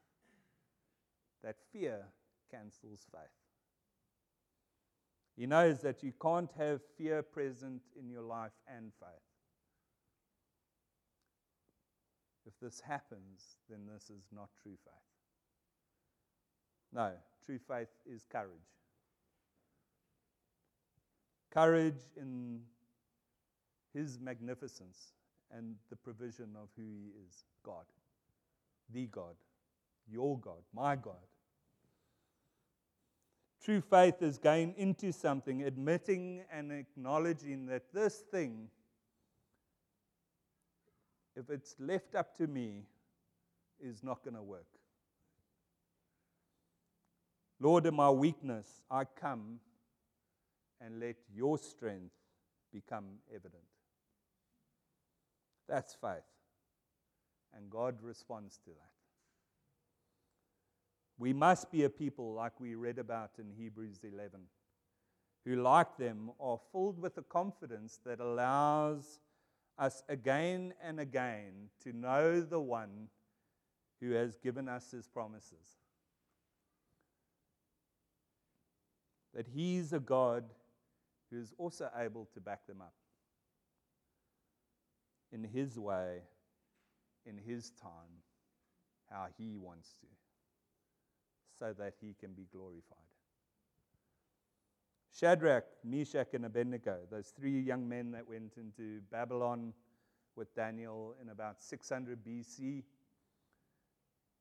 that 1.44 1.56
fear 1.72 2.00
cancels 2.50 3.06
faith. 3.12 3.30
He 5.36 5.46
knows 5.46 5.80
that 5.80 6.02
you 6.02 6.12
can't 6.20 6.50
have 6.56 6.80
fear 6.96 7.22
present 7.22 7.82
in 7.98 8.08
your 8.08 8.22
life 8.22 8.52
and 8.66 8.92
faith. 8.98 9.08
If 12.46 12.52
this 12.60 12.80
happens, 12.80 13.56
then 13.68 13.80
this 13.92 14.10
is 14.10 14.24
not 14.32 14.48
true 14.62 14.76
faith. 14.84 14.94
No, 16.92 17.10
true 17.44 17.58
faith 17.58 17.88
is 18.06 18.24
courage. 18.30 18.50
Courage 21.50 22.02
in 22.16 22.60
His 23.92 24.18
magnificence 24.20 25.12
and 25.50 25.74
the 25.90 25.96
provision 25.96 26.50
of 26.60 26.68
who 26.76 26.82
He 26.82 27.10
is 27.26 27.44
God, 27.64 27.86
the 28.92 29.06
God, 29.06 29.34
your 30.08 30.38
God, 30.38 30.62
my 30.72 30.96
God. 30.96 31.14
True 33.64 33.80
faith 33.80 34.20
is 34.20 34.36
going 34.36 34.74
into 34.76 35.10
something, 35.10 35.62
admitting 35.62 36.42
and 36.52 36.70
acknowledging 36.70 37.64
that 37.66 37.94
this 37.94 38.22
thing, 38.30 38.68
if 41.34 41.48
it's 41.48 41.74
left 41.78 42.14
up 42.14 42.36
to 42.36 42.46
me, 42.46 42.82
is 43.80 44.04
not 44.04 44.22
going 44.22 44.36
to 44.36 44.42
work. 44.42 44.66
Lord, 47.58 47.86
in 47.86 47.94
my 47.94 48.10
weakness, 48.10 48.82
I 48.90 49.04
come 49.04 49.60
and 50.78 51.00
let 51.00 51.16
your 51.34 51.56
strength 51.56 52.12
become 52.70 53.06
evident. 53.30 53.62
That's 55.66 55.94
faith. 55.94 56.20
And 57.56 57.70
God 57.70 57.96
responds 58.02 58.58
to 58.64 58.70
that. 58.70 58.93
We 61.18 61.32
must 61.32 61.70
be 61.70 61.84
a 61.84 61.90
people 61.90 62.34
like 62.34 62.58
we 62.58 62.74
read 62.74 62.98
about 62.98 63.32
in 63.38 63.50
Hebrews 63.50 64.00
11, 64.02 64.40
who, 65.44 65.56
like 65.56 65.96
them, 65.96 66.30
are 66.40 66.58
filled 66.72 66.98
with 66.98 67.16
a 67.18 67.22
confidence 67.22 68.00
that 68.04 68.20
allows 68.20 69.20
us 69.78 70.02
again 70.08 70.74
and 70.82 70.98
again 70.98 71.68
to 71.82 71.92
know 71.92 72.40
the 72.40 72.60
one 72.60 73.08
who 74.00 74.12
has 74.12 74.36
given 74.38 74.68
us 74.68 74.90
his 74.90 75.06
promises. 75.06 75.78
That 79.34 79.46
he's 79.48 79.92
a 79.92 80.00
God 80.00 80.44
who 81.30 81.40
is 81.40 81.52
also 81.58 81.90
able 81.96 82.28
to 82.34 82.40
back 82.40 82.66
them 82.66 82.80
up 82.80 82.94
in 85.32 85.44
his 85.44 85.78
way, 85.78 86.22
in 87.26 87.38
his 87.38 87.70
time, 87.70 88.22
how 89.10 89.26
he 89.36 89.56
wants 89.56 89.92
to 90.00 90.06
so 91.58 91.72
that 91.78 91.94
he 92.00 92.14
can 92.20 92.32
be 92.32 92.46
glorified. 92.52 92.98
Shadrach, 95.14 95.64
Meshach, 95.84 96.34
and 96.34 96.44
Abednego, 96.44 96.98
those 97.08 97.28
three 97.28 97.60
young 97.60 97.88
men 97.88 98.10
that 98.12 98.28
went 98.28 98.54
into 98.56 99.00
Babylon 99.12 99.72
with 100.34 100.52
Daniel 100.56 101.14
in 101.22 101.28
about 101.28 101.62
600 101.62 102.18
BC. 102.24 102.82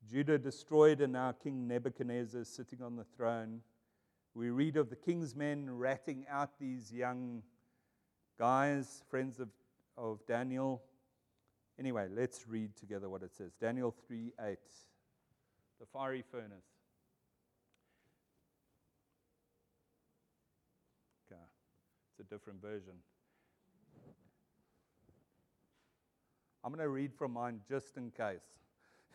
Judah 0.09 0.39
destroyed, 0.39 0.99
and 1.01 1.14
now 1.14 1.32
King 1.32 1.68
Nebuchadnezzar 1.68 2.43
sitting 2.43 2.82
on 2.82 2.95
the 2.95 3.03
throne. 3.03 3.61
We 4.34 4.49
read 4.49 4.76
of 4.78 4.89
the 4.89 4.95
king's 4.95 5.36
men 5.36 5.70
ratting 5.70 6.26
out 6.28 6.57
these 6.59 6.91
young 6.91 7.43
guys, 8.39 9.03
friends 9.07 9.39
of, 9.39 9.49
of 9.95 10.26
Daniel. 10.26 10.82
Anyway, 11.78 12.07
let's 12.11 12.47
read 12.47 12.76
together 12.76 13.09
what 13.09 13.22
it 13.22 13.32
says. 13.36 13.51
Daniel 13.61 13.93
3 14.07 14.34
8. 14.41 14.57
The 15.80 15.86
fiery 15.86 16.24
furnace. 16.32 16.66
It's 22.12 22.12
a 22.24 22.34
different 22.34 22.61
version. 22.61 22.93
I'm 26.63 26.71
going 26.71 26.84
to 26.84 26.89
read 26.89 27.13
from 27.13 27.34
mine 27.34 27.59
just 27.67 27.97
in 27.97 28.11
case. 28.11 28.45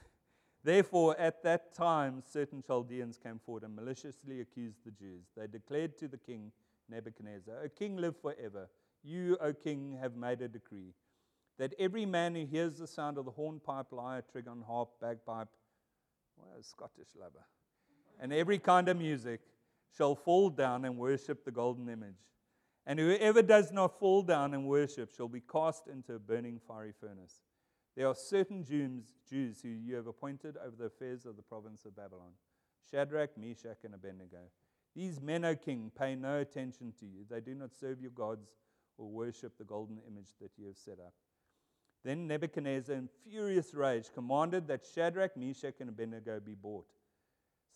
Therefore, 0.64 1.16
at 1.18 1.42
that 1.44 1.74
time, 1.74 2.22
certain 2.30 2.62
Chaldeans 2.62 3.18
came 3.18 3.38
forward 3.38 3.62
and 3.62 3.74
maliciously 3.74 4.40
accused 4.40 4.84
the 4.84 4.90
Jews. 4.90 5.24
They 5.36 5.46
declared 5.46 5.96
to 5.98 6.08
the 6.08 6.18
king 6.18 6.52
Nebuchadnezzar, 6.90 7.54
O 7.64 7.68
king, 7.68 7.96
live 7.96 8.16
forever. 8.20 8.68
You, 9.02 9.36
O 9.40 9.52
king, 9.52 9.98
have 10.00 10.16
made 10.16 10.42
a 10.42 10.48
decree 10.48 10.94
that 11.58 11.74
every 11.78 12.06
man 12.06 12.34
who 12.34 12.46
hears 12.46 12.76
the 12.76 12.86
sound 12.86 13.18
of 13.18 13.24
the 13.24 13.30
hornpipe, 13.30 13.92
lyre, 13.92 14.22
trigon, 14.34 14.64
harp, 14.66 14.90
bagpipe, 15.00 15.48
well, 16.36 16.62
Scottish 16.62 17.08
lover, 17.18 17.44
and 18.20 18.32
every 18.32 18.58
kind 18.58 18.88
of 18.88 18.96
music 18.96 19.40
shall 19.96 20.14
fall 20.14 20.50
down 20.50 20.84
and 20.84 20.96
worship 20.96 21.44
the 21.44 21.50
golden 21.50 21.88
image 21.88 22.14
and 22.88 22.98
whoever 22.98 23.42
does 23.42 23.70
not 23.70 24.00
fall 24.00 24.22
down 24.22 24.54
and 24.54 24.66
worship 24.66 25.14
shall 25.14 25.28
be 25.28 25.42
cast 25.42 25.88
into 25.88 26.14
a 26.14 26.18
burning 26.18 26.58
fiery 26.66 26.94
furnace. 26.98 27.42
There 27.94 28.08
are 28.08 28.14
certain 28.14 28.64
Jews, 28.64 29.60
who 29.60 29.68
you 29.68 29.94
have 29.96 30.06
appointed 30.06 30.56
over 30.56 30.74
the 30.74 30.86
affairs 30.86 31.26
of 31.26 31.36
the 31.36 31.42
province 31.42 31.84
of 31.84 31.94
Babylon 31.94 32.30
Shadrach, 32.90 33.36
Meshach, 33.36 33.84
and 33.84 33.92
Abednego. 33.92 34.38
These 34.96 35.20
men, 35.20 35.44
O 35.44 35.54
king, 35.54 35.92
pay 35.96 36.14
no 36.14 36.38
attention 36.38 36.94
to 36.98 37.04
you. 37.04 37.26
They 37.28 37.40
do 37.40 37.54
not 37.54 37.74
serve 37.74 38.00
your 38.00 38.10
gods 38.10 38.48
or 38.96 39.06
worship 39.06 39.58
the 39.58 39.64
golden 39.64 39.98
image 40.08 40.30
that 40.40 40.52
you 40.56 40.68
have 40.68 40.78
set 40.78 40.98
up. 40.98 41.12
Then 42.04 42.26
Nebuchadnezzar, 42.26 42.96
in 42.96 43.10
furious 43.22 43.74
rage, 43.74 44.06
commanded 44.14 44.66
that 44.68 44.86
Shadrach, 44.94 45.36
Meshach, 45.36 45.74
and 45.80 45.90
Abednego 45.90 46.40
be 46.40 46.54
brought. 46.54 46.86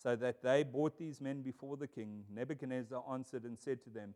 So 0.01 0.15
that 0.15 0.41
they 0.41 0.63
brought 0.63 0.97
these 0.97 1.21
men 1.21 1.43
before 1.43 1.77
the 1.77 1.87
king. 1.87 2.23
Nebuchadnezzar 2.33 3.03
answered 3.11 3.43
and 3.43 3.59
said 3.59 3.83
to 3.83 3.91
them, 3.91 4.15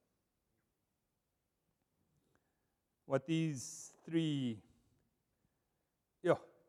What 3.05 3.25
these 3.25 3.91
three 4.05 4.59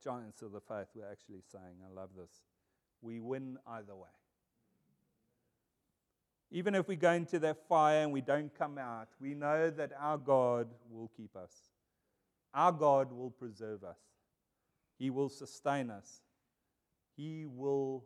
giants 0.02 0.42
of 0.42 0.52
the 0.52 0.60
faith 0.60 0.88
were 0.94 1.06
actually 1.10 1.42
saying. 1.50 1.76
I 1.84 1.94
love 1.94 2.10
this. 2.16 2.42
We 3.00 3.20
win 3.20 3.58
either 3.66 3.94
way. 3.94 4.08
Even 6.50 6.74
if 6.74 6.86
we 6.86 6.96
go 6.96 7.12
into 7.12 7.38
that 7.38 7.56
fire 7.68 8.02
and 8.02 8.12
we 8.12 8.20
don't 8.20 8.52
come 8.54 8.78
out, 8.78 9.08
we 9.20 9.34
know 9.34 9.70
that 9.70 9.92
our 9.98 10.18
God 10.18 10.68
will 10.90 11.10
keep 11.16 11.34
us. 11.36 11.52
Our 12.52 12.72
God 12.72 13.10
will 13.10 13.30
preserve 13.30 13.84
us. 13.84 13.98
He 14.98 15.08
will 15.08 15.30
sustain 15.30 15.90
us. 15.90 16.20
He 17.16 17.46
will 17.46 18.04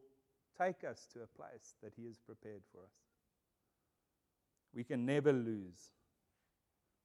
take 0.57 0.85
us 0.89 1.09
to 1.12 1.20
a 1.22 1.27
place 1.27 1.74
that 1.83 1.93
He 1.97 2.07
has 2.07 2.18
prepared 2.18 2.62
for 2.72 2.79
us. 2.79 2.95
We 4.72 4.85
can 4.85 5.05
never 5.05 5.33
lose. 5.33 5.91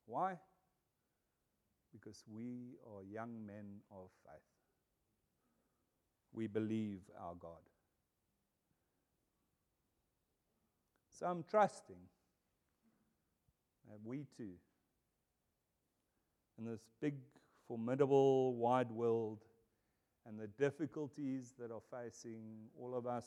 Why? 0.06 0.38
Because 1.92 2.24
we 2.34 2.78
are 2.86 3.04
young 3.04 3.46
men 3.46 3.82
of 3.92 4.10
faith. 4.26 4.42
We 6.34 6.48
believe 6.48 7.02
our 7.20 7.36
God. 7.36 7.60
So 11.10 11.26
I'm 11.28 11.44
trusting 11.44 11.98
that 13.90 14.00
we 14.04 14.26
too, 14.38 14.54
in 16.58 16.66
this 16.66 16.82
big, 17.02 17.16
formidable, 17.68 18.56
wide 18.56 18.90
world, 18.90 19.40
and 20.26 20.40
the 20.40 20.48
difficulties 20.48 21.54
that 21.60 21.72
are 21.72 21.82
facing 21.92 22.70
all 22.80 22.96
of 22.96 23.06
us, 23.06 23.26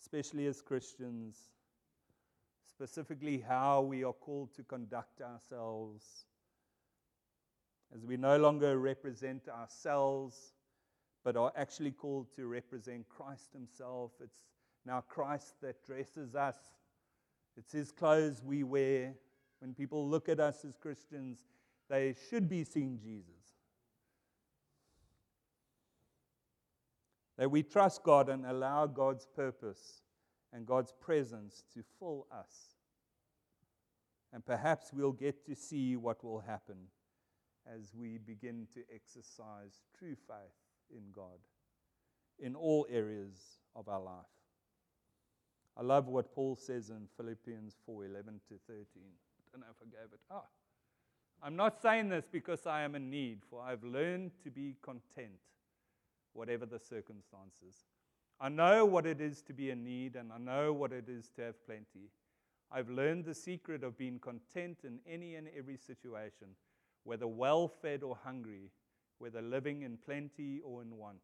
especially 0.00 0.46
as 0.46 0.60
Christians, 0.62 1.36
specifically 2.68 3.44
how 3.46 3.82
we 3.82 4.04
are 4.04 4.12
called 4.12 4.54
to 4.54 4.62
conduct 4.62 5.20
ourselves, 5.20 6.24
as 7.94 8.04
we 8.04 8.16
no 8.16 8.36
longer 8.36 8.78
represent 8.78 9.48
ourselves, 9.48 10.52
but 11.24 11.36
are 11.36 11.52
actually 11.56 11.92
called 11.92 12.26
to 12.36 12.46
represent 12.46 13.08
Christ 13.08 13.52
Himself. 13.52 14.12
It's 14.22 14.38
now 14.84 15.02
Christ 15.08 15.54
that 15.62 15.84
dresses 15.84 16.34
us, 16.34 16.56
it's 17.56 17.72
His 17.72 17.90
clothes 17.90 18.42
we 18.44 18.62
wear. 18.62 19.14
When 19.60 19.74
people 19.74 20.08
look 20.08 20.28
at 20.28 20.38
us 20.38 20.64
as 20.64 20.76
Christians, 20.76 21.40
they 21.90 22.14
should 22.30 22.48
be 22.48 22.62
seeing 22.62 23.00
Jesus. 23.02 23.34
That 27.36 27.50
we 27.50 27.64
trust 27.64 28.04
God 28.04 28.28
and 28.28 28.46
allow 28.46 28.86
God's 28.86 29.26
purpose 29.26 30.02
and 30.52 30.64
God's 30.64 30.92
presence 31.00 31.64
to 31.74 31.82
fill 31.98 32.26
us. 32.32 32.76
And 34.32 34.44
perhaps 34.46 34.92
we'll 34.92 35.12
get 35.12 35.44
to 35.46 35.56
see 35.56 35.96
what 35.96 36.22
will 36.22 36.40
happen 36.40 36.76
as 37.76 37.94
we 37.94 38.18
begin 38.18 38.66
to 38.74 38.80
exercise 38.94 39.82
true 39.98 40.14
faith 40.26 40.56
in 40.90 41.02
God 41.12 41.38
in 42.38 42.54
all 42.54 42.86
areas 42.90 43.60
of 43.74 43.88
our 43.88 44.00
life. 44.00 44.26
I 45.76 45.82
love 45.82 46.08
what 46.08 46.34
Paul 46.34 46.56
says 46.56 46.90
in 46.90 47.08
Philippians 47.16 47.76
4:11 47.86 48.40
to 48.48 48.58
13. 48.66 48.86
I 49.38 49.50
don't 49.52 49.60
know 49.60 49.66
if 49.70 49.82
I 49.82 49.84
gave 49.84 50.12
it. 50.12 50.20
Ah. 50.30 50.46
I'm 51.40 51.54
not 51.54 51.80
saying 51.80 52.08
this 52.08 52.26
because 52.26 52.66
I 52.66 52.82
am 52.82 52.96
in 52.96 53.10
need, 53.10 53.44
for 53.44 53.62
I've 53.62 53.84
learned 53.84 54.32
to 54.42 54.50
be 54.50 54.76
content 54.82 55.38
whatever 56.32 56.66
the 56.66 56.80
circumstances. 56.80 57.86
I 58.40 58.48
know 58.48 58.84
what 58.84 59.06
it 59.06 59.20
is 59.20 59.42
to 59.42 59.52
be 59.52 59.70
in 59.70 59.84
need, 59.84 60.16
and 60.16 60.32
I 60.32 60.38
know 60.38 60.72
what 60.72 60.92
it 60.92 61.08
is 61.08 61.30
to 61.36 61.42
have 61.42 61.64
plenty. 61.64 62.10
I've 62.70 62.90
learned 62.90 63.24
the 63.24 63.34
secret 63.34 63.82
of 63.82 63.96
being 63.96 64.18
content 64.18 64.78
in 64.84 65.00
any 65.06 65.36
and 65.36 65.48
every 65.56 65.76
situation, 65.76 66.48
whether 67.08 67.26
well 67.26 67.68
fed 67.68 68.02
or 68.02 68.18
hungry, 68.22 68.70
whether 69.16 69.40
living 69.40 69.80
in 69.80 69.96
plenty 69.96 70.60
or 70.62 70.82
in 70.82 70.94
want. 70.94 71.16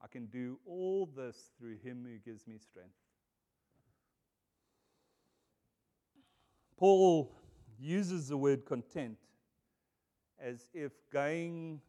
I 0.00 0.06
can 0.06 0.26
do 0.26 0.60
all 0.64 1.06
this 1.16 1.50
through 1.58 1.78
him 1.78 2.06
who 2.06 2.16
gives 2.18 2.46
me 2.46 2.58
strength. 2.58 2.94
Paul 6.76 7.34
uses 7.76 8.28
the 8.28 8.36
word 8.36 8.64
content 8.66 9.18
as 10.40 10.68
if 10.72 10.92
going 11.12 11.80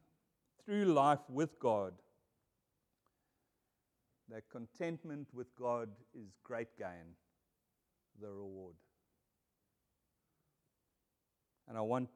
through 0.65 0.85
life 0.85 1.19
with 1.29 1.59
God, 1.59 1.93
that 4.29 4.49
contentment 4.49 5.27
with 5.31 5.55
God 5.55 5.89
is 6.15 6.31
great 6.43 6.75
gain, 6.75 7.13
the 8.19 8.31
reward. 8.31 8.73
And 11.67 11.77
I 11.77 11.81
want 11.81 12.09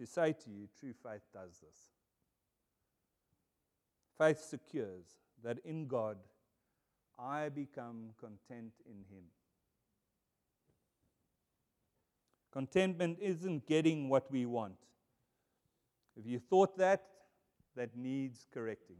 to 0.00 0.06
say 0.06 0.32
to 0.32 0.50
you, 0.50 0.66
true 0.78 0.94
faith 1.02 1.20
does 1.34 1.58
this. 1.58 1.90
Faith 4.16 4.40
secures 4.40 5.04
that 5.44 5.58
in 5.62 5.86
God 5.86 6.16
I 7.18 7.50
become 7.50 8.14
content 8.18 8.72
in 8.86 9.04
Him. 9.14 9.24
Contentment 12.50 13.18
isn't 13.20 13.66
getting 13.66 14.08
what 14.08 14.30
we 14.32 14.46
want. 14.46 14.78
If 16.16 16.26
you 16.26 16.38
thought 16.38 16.78
that, 16.78 17.02
that 17.76 17.94
needs 17.94 18.46
correcting. 18.54 18.96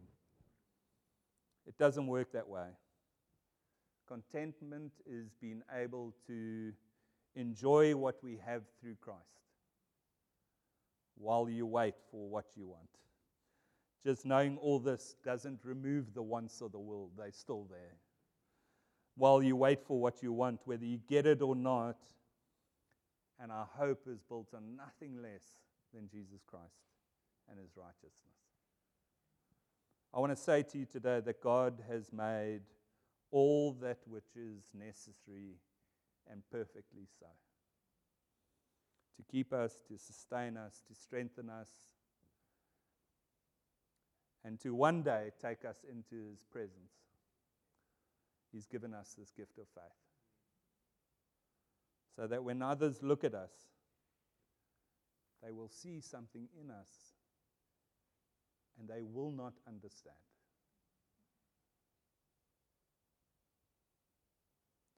It 1.67 1.79
doesn't 1.79 2.07
work 2.07 2.33
that 2.33 2.49
way. 2.49 2.69
Contentment 4.07 4.93
is 5.07 5.31
being 5.41 5.63
able 5.75 6.15
to 6.27 6.73
enjoy 7.35 7.97
what 7.97 8.23
we 8.23 8.39
have 8.45 8.63
through 8.81 8.97
Christ 9.01 9.41
while 11.21 11.49
you 11.49 11.67
wait 11.67 11.95
for 12.11 12.29
what 12.29 12.47
you 12.57 12.67
want. 12.67 12.89
Just 14.05 14.25
knowing 14.25 14.57
all 14.59 14.79
this 14.79 15.15
doesn't 15.23 15.61
remove 15.65 16.15
the 16.15 16.23
wants 16.23 16.61
of 16.63 16.73
the 16.73 16.79
world, 16.79 17.11
they're 17.17 17.33
still 17.33 17.67
there. 17.69 17.97
While 19.17 19.43
you 19.43 19.55
wait 19.57 19.85
for 19.85 20.01
what 20.01 20.23
you 20.23 20.33
want, 20.33 20.61
whether 20.65 20.87
you 20.87 20.99
get 21.09 21.27
it 21.27 21.43
or 21.43 21.55
not, 21.55 21.99
and 23.39 23.53
our 23.53 23.69
hope 23.77 24.07
is 24.11 24.21
built 24.23 24.49
on 24.55 24.77
nothing 24.77 25.23
less 25.23 25.45
than 25.93 26.09
Jesus 26.09 26.41
Christ 26.47 26.65
and 27.51 27.59
his 27.59 27.71
righteousness. 27.77 28.15
I 30.15 30.21
want 30.21 30.35
to 30.35 30.43
say 30.43 30.63
to 30.63 30.79
you 30.79 30.87
today 30.87 31.21
that 31.21 31.43
God 31.43 31.83
has 31.89 32.13
made 32.13 32.63
all 33.31 33.73
that 33.81 33.99
which 34.07 34.37
is 34.37 34.63
necessary 34.75 35.59
and 36.31 36.43
perfectly 36.51 37.07
so. 37.19 37.27
To 39.21 39.27
keep 39.31 39.53
us, 39.53 39.79
to 39.89 39.99
sustain 39.99 40.57
us, 40.57 40.83
to 40.89 40.95
strengthen 40.95 41.51
us, 41.51 41.69
and 44.43 44.59
to 44.61 44.75
one 44.75 45.03
day 45.03 45.31
take 45.43 45.67
us 45.67 45.85
into 45.87 46.31
his 46.31 46.43
presence. 46.51 46.95
He's 48.51 48.67
given 48.67 48.95
us 48.95 49.15
this 49.19 49.31
gift 49.31 49.59
of 49.59 49.67
faith. 49.75 49.83
So 52.17 52.27
that 52.29 52.43
when 52.43 52.63
others 52.63 53.03
look 53.03 53.23
at 53.23 53.35
us, 53.35 53.53
they 55.45 55.53
will 55.53 55.69
see 55.69 56.01
something 56.01 56.49
in 56.59 56.71
us 56.71 56.89
and 58.79 58.89
they 58.89 59.03
will 59.03 59.33
not 59.33 59.53
understand. 59.69 60.17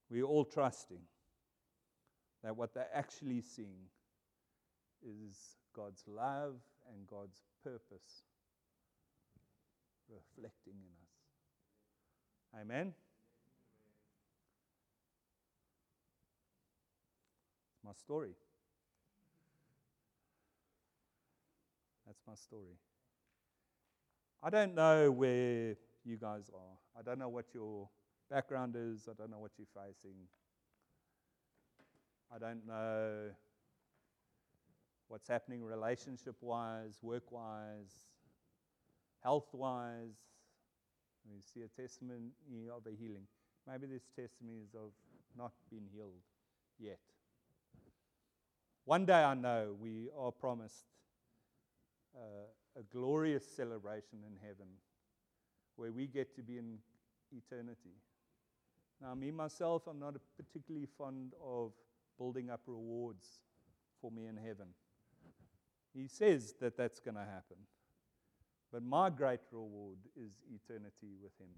We're 0.09 0.25
all 0.25 0.45
trusting 0.45 1.03
that 2.45 2.57
what 2.57 2.73
they're 2.73 2.87
actually 2.95 3.41
seeing 3.41 3.89
is 5.03 5.57
God's 5.75 6.03
love 6.07 6.55
and 6.89 7.07
God's 7.07 7.41
purpose 7.63 8.25
reflecting 10.09 10.75
in 10.75 10.93
us. 11.03 12.63
Amen? 12.63 12.93
My 17.85 17.93
story. 17.93 18.35
That's 22.07 22.21
my 22.27 22.35
story. 22.35 22.77
I 24.43 24.51
don't 24.51 24.75
know 24.75 25.11
where 25.11 25.77
you 26.05 26.17
guys 26.17 26.51
are. 26.53 26.99
I 26.99 27.03
don't 27.03 27.19
know 27.19 27.29
what 27.29 27.47
your 27.55 27.89
background 28.31 28.77
is. 28.77 29.09
I 29.09 29.13
don't 29.17 29.31
know 29.31 29.39
what 29.39 29.53
you're 29.57 29.67
facing. 29.75 30.17
I 32.35 32.39
don't 32.39 32.67
know 32.67 33.31
what's 35.13 35.29
happening 35.29 35.63
relationship 35.63 36.35
wise, 36.41 36.97
work 37.03 37.31
wise, 37.31 37.93
health 39.23 39.49
wise. 39.53 40.17
We 41.31 41.43
see 41.43 41.61
a 41.61 41.83
testimony 41.83 42.31
of 42.75 42.87
a 42.87 42.97
healing. 42.99 43.27
Maybe 43.69 43.87
there's 43.89 44.09
testimonies 44.19 44.71
of 44.75 44.93
not 45.37 45.53
being 45.71 45.85
healed 45.95 46.23
yet. 46.79 46.99
One 48.87 49.05
day 49.05 49.23
I 49.23 49.35
know 49.35 49.77
we 49.79 50.09
are 50.19 50.33
promised 50.33 50.87
uh, 52.17 52.81
a 52.81 52.83
glorious 52.91 53.45
celebration 53.55 54.21
in 54.27 54.39
heaven 54.41 54.67
where 55.77 55.93
we 55.93 56.07
get 56.07 56.35
to 56.37 56.43
be 56.43 56.57
in 56.57 56.79
eternity. 57.37 58.01
Now, 59.03 59.15
me 59.15 59.31
myself, 59.31 59.83
I'm 59.87 60.01
not 60.01 60.15
particularly 60.39 60.89
fond 60.97 61.35
of 61.45 61.73
building 62.17 62.49
up 62.49 62.63
rewards 62.67 63.27
for 64.01 64.11
me 64.11 64.27
in 64.27 64.39
heaven. 64.39 64.69
He 65.95 66.09
says 66.09 66.55
that 66.61 66.77
that's 66.77 67.01
going 67.01 67.17
to 67.17 67.21
happen. 67.21 67.57
But 68.73 68.83
my 68.83 69.11
great 69.11 69.41
reward 69.51 69.99
is 70.17 70.33
eternity 70.51 71.15
with 71.23 71.33
Him. 71.39 71.49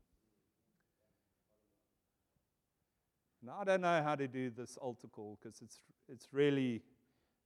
Now, 3.45 3.59
I 3.61 3.65
don't 3.65 3.83
know 3.83 4.03
how 4.03 4.15
to 4.15 4.27
do 4.27 4.51
this 4.51 4.77
altar 4.79 5.07
call 5.07 5.39
because 5.41 5.61
it's, 5.61 5.81
it's 6.09 6.29
really 6.33 6.83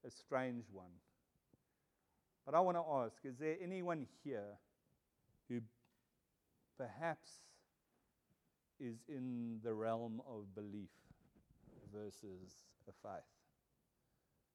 a 0.07 0.09
strange 0.09 0.63
one. 0.71 0.91
But 2.45 2.55
I 2.55 2.61
want 2.61 2.77
to 2.77 2.83
ask 3.05 3.17
is 3.25 3.37
there 3.37 3.57
anyone 3.61 4.07
here 4.23 4.57
who 5.49 5.59
perhaps 6.77 7.29
is 8.79 9.03
in 9.07 9.59
the 9.63 9.73
realm 9.73 10.21
of 10.27 10.55
belief 10.55 10.89
versus 11.93 12.63
a 12.87 13.07
faith? 13.07 13.38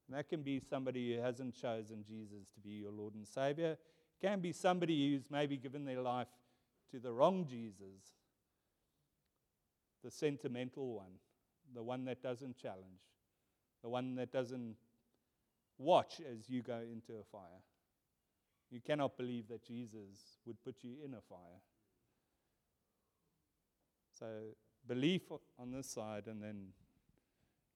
And 0.07 0.19
that 0.19 0.29
can 0.29 0.43
be 0.43 0.61
somebody 0.61 1.17
who 1.17 1.23
hasn't 1.23 1.55
chosen 1.55 2.05
Jesus 2.07 2.49
to 2.55 2.61
be 2.61 2.71
your 2.71 2.93
Lord 2.93 3.15
and 3.15 3.27
Savior. 3.27 3.73
It 3.73 4.27
can 4.27 4.41
be 4.41 4.53
somebody 4.53 5.11
who's 5.11 5.31
maybe 5.31 5.57
given 5.57 5.85
their 5.85 6.01
life 6.03 6.29
to 6.91 6.99
the 6.99 7.13
wrong 7.13 7.47
Jesus, 7.49 8.13
the 10.03 10.11
sentimental 10.11 10.95
one, 10.95 11.13
the 11.75 11.83
one 11.83 12.05
that 12.05 12.23
doesn't 12.23 12.57
challenge, 12.57 13.01
the 13.83 13.89
one 13.89 14.15
that 14.17 14.31
doesn't 14.31 14.77
watch 15.79 16.21
as 16.21 16.49
you 16.49 16.63
go 16.63 16.81
into 16.93 17.13
a 17.13 17.25
fire. 17.33 17.63
You 18.71 18.81
cannot 18.81 19.17
believe 19.17 19.49
that 19.49 19.65
Jesus 19.65 20.39
would 20.47 20.63
put 20.63 20.77
you 20.83 20.97
in 21.05 21.15
a 21.15 21.21
fire. 21.29 21.61
So, 24.19 24.27
belief 24.87 25.23
on 25.59 25.73
this 25.73 25.89
side 25.89 26.25
and 26.27 26.43
then 26.43 26.69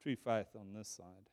true 0.03 0.17
faith 0.17 0.49
on 0.59 0.73
this 0.75 0.89
side. 0.89 1.31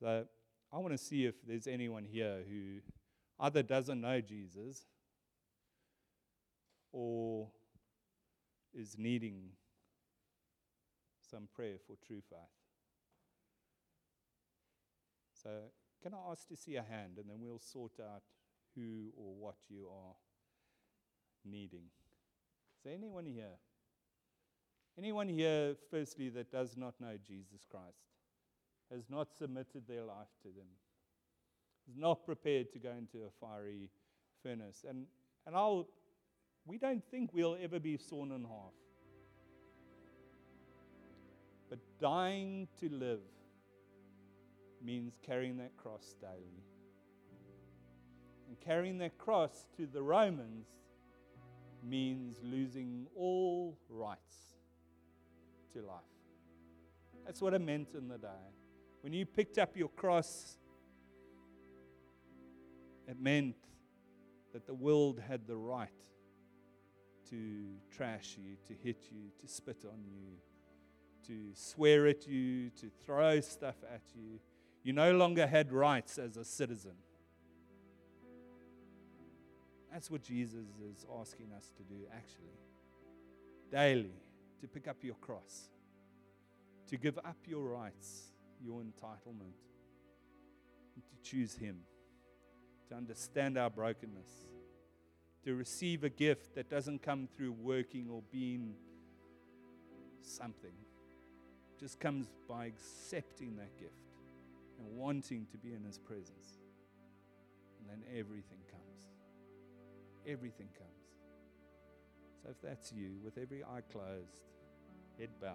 So, 0.00 0.24
I 0.72 0.78
want 0.78 0.92
to 0.92 0.98
see 0.98 1.24
if 1.24 1.34
there's 1.46 1.66
anyone 1.66 2.04
here 2.04 2.42
who 2.48 2.80
either 3.40 3.62
doesn't 3.62 4.00
know 4.00 4.20
Jesus 4.20 4.82
or 6.92 7.48
is 8.74 8.96
needing 8.98 9.50
some 11.30 11.48
prayer 11.54 11.76
for 11.86 11.96
true 12.06 12.22
faith. 12.28 12.38
So, 15.42 15.50
can 16.02 16.14
I 16.14 16.30
ask 16.30 16.46
to 16.48 16.56
see 16.56 16.76
a 16.76 16.82
hand 16.82 17.18
and 17.18 17.28
then 17.28 17.38
we'll 17.40 17.58
sort 17.58 17.92
out 18.00 18.22
who 18.74 19.12
or 19.16 19.34
what 19.34 19.56
you 19.68 19.88
are 19.88 20.14
needing? 21.44 21.86
Is 22.76 22.84
there 22.84 22.94
anyone 22.94 23.26
here? 23.26 23.56
Anyone 24.96 25.28
here, 25.28 25.76
firstly, 25.90 26.28
that 26.30 26.50
does 26.50 26.76
not 26.76 26.94
know 27.00 27.16
Jesus 27.24 27.64
Christ, 27.70 28.17
has 28.92 29.04
not 29.08 29.28
submitted 29.36 29.82
their 29.86 30.04
life 30.04 30.32
to 30.42 30.48
them, 30.48 30.66
is 31.88 31.96
not 31.96 32.24
prepared 32.24 32.72
to 32.72 32.78
go 32.78 32.90
into 32.90 33.18
a 33.18 33.30
fiery 33.40 33.90
furnace? 34.42 34.84
And, 34.88 35.06
and 35.46 35.54
I'll, 35.54 35.88
we 36.66 36.78
don't 36.78 37.04
think 37.10 37.30
we'll 37.32 37.56
ever 37.62 37.78
be 37.78 37.96
sawn 37.96 38.32
in 38.32 38.42
half. 38.42 38.74
But 41.68 41.78
dying 42.00 42.68
to 42.80 42.88
live 42.88 43.20
means 44.82 45.18
carrying 45.22 45.58
that 45.58 45.76
cross 45.76 46.14
daily. 46.20 46.64
And 48.48 48.58
carrying 48.60 48.98
that 48.98 49.18
cross 49.18 49.66
to 49.76 49.86
the 49.86 50.02
Romans 50.02 50.66
means 51.86 52.38
losing 52.42 53.06
all 53.14 53.76
rights 53.88 54.36
to 55.74 55.82
life. 55.82 55.98
That's 57.26 57.42
what 57.42 57.52
it 57.52 57.60
meant 57.60 57.88
in 57.94 58.08
the 58.08 58.18
day. 58.18 58.57
When 59.08 59.14
you 59.14 59.24
picked 59.24 59.56
up 59.56 59.74
your 59.74 59.88
cross, 59.88 60.58
it 63.06 63.18
meant 63.18 63.56
that 64.52 64.66
the 64.66 64.74
world 64.74 65.18
had 65.26 65.46
the 65.46 65.56
right 65.56 65.88
to 67.30 67.64
trash 67.90 68.36
you, 68.36 68.56
to 68.66 68.74
hit 68.74 69.08
you, 69.10 69.30
to 69.40 69.48
spit 69.48 69.86
on 69.90 70.04
you, 70.04 70.36
to 71.26 71.54
swear 71.54 72.06
at 72.06 72.28
you, 72.28 72.68
to 72.68 72.90
throw 73.06 73.40
stuff 73.40 73.76
at 73.90 74.02
you. 74.14 74.40
You 74.82 74.92
no 74.92 75.12
longer 75.12 75.46
had 75.46 75.72
rights 75.72 76.18
as 76.18 76.36
a 76.36 76.44
citizen. 76.44 76.96
That's 79.90 80.10
what 80.10 80.22
Jesus 80.22 80.66
is 80.86 81.06
asking 81.18 81.52
us 81.56 81.72
to 81.78 81.82
do, 81.82 82.02
actually. 82.14 82.60
Daily, 83.72 84.20
to 84.60 84.68
pick 84.68 84.86
up 84.86 84.98
your 85.00 85.14
cross, 85.14 85.70
to 86.88 86.98
give 86.98 87.16
up 87.16 87.38
your 87.46 87.62
rights, 87.62 88.34
your 88.62 88.80
entitlement, 88.80 89.54
and 90.94 91.04
to 91.04 91.30
choose 91.30 91.54
Him, 91.54 91.80
to 92.88 92.94
understand 92.94 93.58
our 93.58 93.70
brokenness, 93.70 94.30
to 95.44 95.54
receive 95.54 96.04
a 96.04 96.08
gift 96.08 96.54
that 96.54 96.68
doesn't 96.68 97.02
come 97.02 97.28
through 97.36 97.52
working 97.52 98.08
or 98.10 98.22
being 98.30 98.74
something, 100.22 100.74
just 101.78 102.00
comes 102.00 102.28
by 102.48 102.66
accepting 102.66 103.56
that 103.56 103.78
gift 103.78 103.92
and 104.78 104.96
wanting 104.96 105.46
to 105.52 105.58
be 105.58 105.72
in 105.72 105.84
His 105.84 105.98
presence. 105.98 106.58
And 107.80 107.88
then 107.88 108.02
everything 108.18 108.58
comes. 108.70 109.06
Everything 110.26 110.68
comes. 110.76 110.88
So 112.42 112.50
if 112.50 112.60
that's 112.62 112.92
you, 112.92 113.18
with 113.24 113.38
every 113.38 113.62
eye 113.62 113.82
closed, 113.92 114.42
head 115.18 115.30
bowed, 115.40 115.54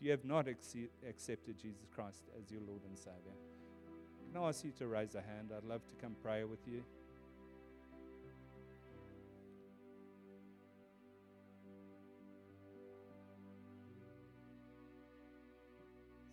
if 0.00 0.06
you 0.06 0.10
have 0.12 0.24
not 0.24 0.48
accepted 0.48 1.58
Jesus 1.60 1.86
Christ 1.94 2.22
as 2.40 2.50
your 2.50 2.62
Lord 2.66 2.80
and 2.88 2.96
Savior, 2.96 3.36
can 4.32 4.42
I 4.42 4.48
ask 4.48 4.64
you 4.64 4.72
to 4.78 4.86
raise 4.86 5.14
a 5.14 5.20
hand? 5.20 5.50
I'd 5.54 5.68
love 5.68 5.86
to 5.88 5.94
come 6.00 6.16
pray 6.22 6.44
with 6.44 6.60
you. 6.66 6.82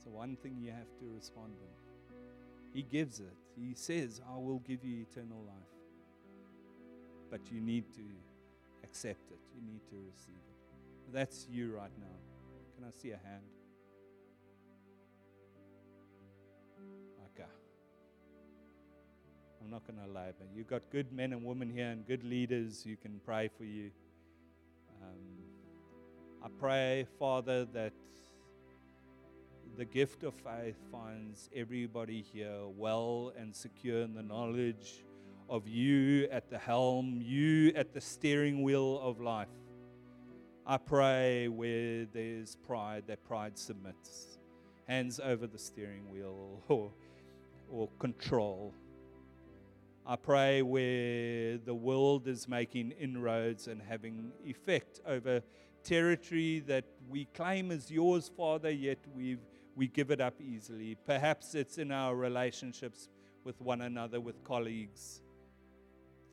So, 0.02 0.12
one 0.12 0.38
thing 0.38 0.58
you 0.62 0.72
have 0.72 0.98
to 1.00 1.06
respond 1.14 1.54
in. 1.60 2.24
He 2.74 2.84
gives 2.84 3.20
it. 3.20 3.36
He 3.60 3.74
says, 3.74 4.22
I 4.32 4.38
will 4.38 4.60
give 4.60 4.86
you 4.86 5.02
eternal 5.12 5.44
life. 5.46 5.56
But 7.30 7.42
you 7.52 7.60
need 7.60 7.92
to 7.96 8.04
accept 8.86 9.30
it, 9.30 9.40
you 9.54 9.62
need 9.70 9.82
to 9.90 9.96
receive 10.10 10.36
it. 10.36 11.14
That's 11.14 11.48
you 11.52 11.76
right 11.76 11.92
now. 12.00 12.16
Can 12.78 12.86
I 12.86 12.92
see 13.02 13.12
a 13.12 13.18
hand? 13.18 13.44
I'm 19.68 19.72
not 19.72 19.86
going 19.86 20.00
to 20.00 20.14
lie, 20.14 20.32
but 20.40 20.48
you've 20.56 20.70
got 20.70 20.82
good 20.94 21.12
men 21.12 21.34
and 21.34 21.44
women 21.44 21.70
here 21.70 21.88
and 21.88 22.08
good 22.08 22.24
leaders 22.24 22.86
who 22.88 22.96
can 22.96 23.20
pray 23.26 23.50
for 23.58 23.66
you. 23.66 23.92
Um, 25.04 25.20
I 26.42 26.48
pray, 26.58 27.06
Father, 27.20 27.66
that 27.74 27.92
the 29.76 29.84
gift 29.84 30.24
of 30.24 30.36
faith 30.36 30.78
finds 30.90 31.50
everybody 31.54 32.22
here 32.22 32.62
well 32.78 33.34
and 33.38 33.54
secure 33.54 34.04
in 34.04 34.14
the 34.14 34.24
knowledge 34.24 35.04
of 35.50 35.68
you 35.68 36.30
at 36.32 36.50
the 36.50 36.58
helm, 36.58 37.22
you 37.22 37.74
at 37.76 37.94
the 37.94 38.00
steering 38.00 38.64
wheel 38.64 39.02
of 39.04 39.20
life. 39.20 39.50
I 40.66 40.78
pray 40.78 41.50
where 41.50 42.06
there's 42.06 42.56
pride, 42.56 43.04
that 43.08 43.22
pride 43.26 43.58
submits, 43.58 44.40
hands 44.88 45.20
over 45.22 45.46
the 45.46 45.60
steering 45.60 46.10
wheel 46.10 46.64
or, 46.70 46.90
or 47.70 47.90
control. 48.00 48.74
I 50.10 50.16
pray 50.16 50.62
where 50.62 51.58
the 51.58 51.76
world 51.76 52.30
is 52.30 52.48
making 52.48 52.92
inroads 52.92 53.68
and 53.68 53.82
having 53.82 54.32
effect 54.46 55.02
over 55.06 55.42
territory 55.84 56.64
that 56.68 56.86
we 57.10 57.26
claim 57.34 57.72
as 57.72 57.92
yours, 57.92 58.32
Father, 58.38 58.72
yet 58.72 59.00
we've 59.14 59.42
we 59.76 59.88
give 59.90 60.10
it 60.10 60.22
up 60.22 60.40
easily. 60.40 60.96
Perhaps 61.06 61.56
it's 61.56 61.78
in 61.78 61.92
our 61.92 62.16
relationships 62.16 63.10
with 63.44 63.60
one 63.60 63.82
another, 63.82 64.22
with 64.22 64.42
colleagues. 64.46 65.22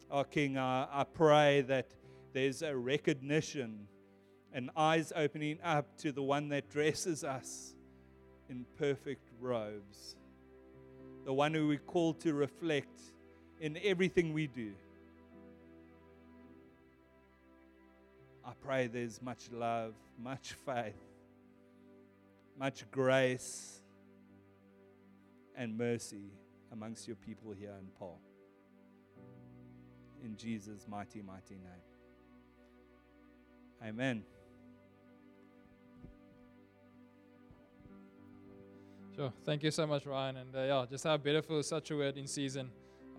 Our 0.09 0.25
King, 0.25 0.57
I, 0.57 0.87
I 0.91 1.03
pray 1.03 1.62
that 1.62 1.95
there's 2.33 2.62
a 2.62 2.77
recognition 2.77 3.89
and 4.53 4.70
eyes 4.77 5.12
opening 5.16 5.59
up 5.64 5.99
to 5.99 6.12
the 6.12 6.22
one 6.22 6.49
that 6.51 6.70
dresses 6.70 7.25
us 7.25 7.75
in 8.49 8.64
perfect 8.79 9.29
robes, 9.41 10.14
the 11.25 11.35
one 11.35 11.53
who 11.53 11.66
we 11.66 11.79
call 11.79 12.14
to 12.14 12.35
reflect 12.35 13.14
in 13.61 13.79
everything 13.83 14.33
we 14.33 14.47
do. 14.47 14.73
I 18.45 18.53
pray 18.61 18.87
there's 18.89 19.23
much 19.23 19.51
love, 19.53 19.95
much 20.19 20.55
faith, 20.67 20.95
much 22.59 22.85
grace 22.91 23.81
and 25.57 25.79
mercy 25.79 26.31
amongst 26.73 27.07
your 27.07 27.17
people 27.17 27.53
here 27.53 27.75
in 27.81 27.87
Paarl. 27.99 28.19
In 30.23 30.37
Jesus' 30.37 30.87
mighty, 30.89 31.23
mighty 31.23 31.55
name. 31.55 31.85
Amen. 33.83 34.25
Sure. 39.15 39.33
Thank 39.45 39.63
you 39.63 39.71
so 39.71 39.87
much, 39.87 40.07
Ryan. 40.07 40.39
And 40.39 40.57
uh, 40.57 40.63
yeah, 40.63 40.87
just 40.91 41.05
how 41.05 41.17
beautiful 41.17 41.63
such 41.63 41.91
a 41.91 41.97
word 41.97 42.17
in 42.17 42.27
season. 42.27 42.71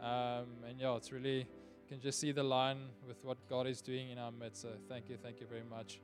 Um, 0.02 0.48
and 0.68 0.80
yeah, 0.80 0.96
it's 0.96 1.12
really, 1.12 1.40
you 1.40 1.88
can 1.88 2.00
just 2.02 2.20
see 2.20 2.32
the 2.32 2.44
line 2.44 2.90
with 3.08 3.18
what 3.24 3.38
God 3.50 3.68
is 3.68 3.82
doing 3.82 4.10
in 4.10 4.18
our 4.18 4.32
midst. 4.32 4.62
So 4.62 4.70
thank 4.88 5.10
you, 5.10 5.18
thank 5.22 5.40
you 5.40 5.48
very 5.48 5.64
much. 5.70 6.00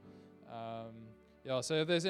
Um, 0.52 0.94
yeah, 1.44 1.62
so 1.62 1.76
if 1.76 1.88
there's 1.88 2.06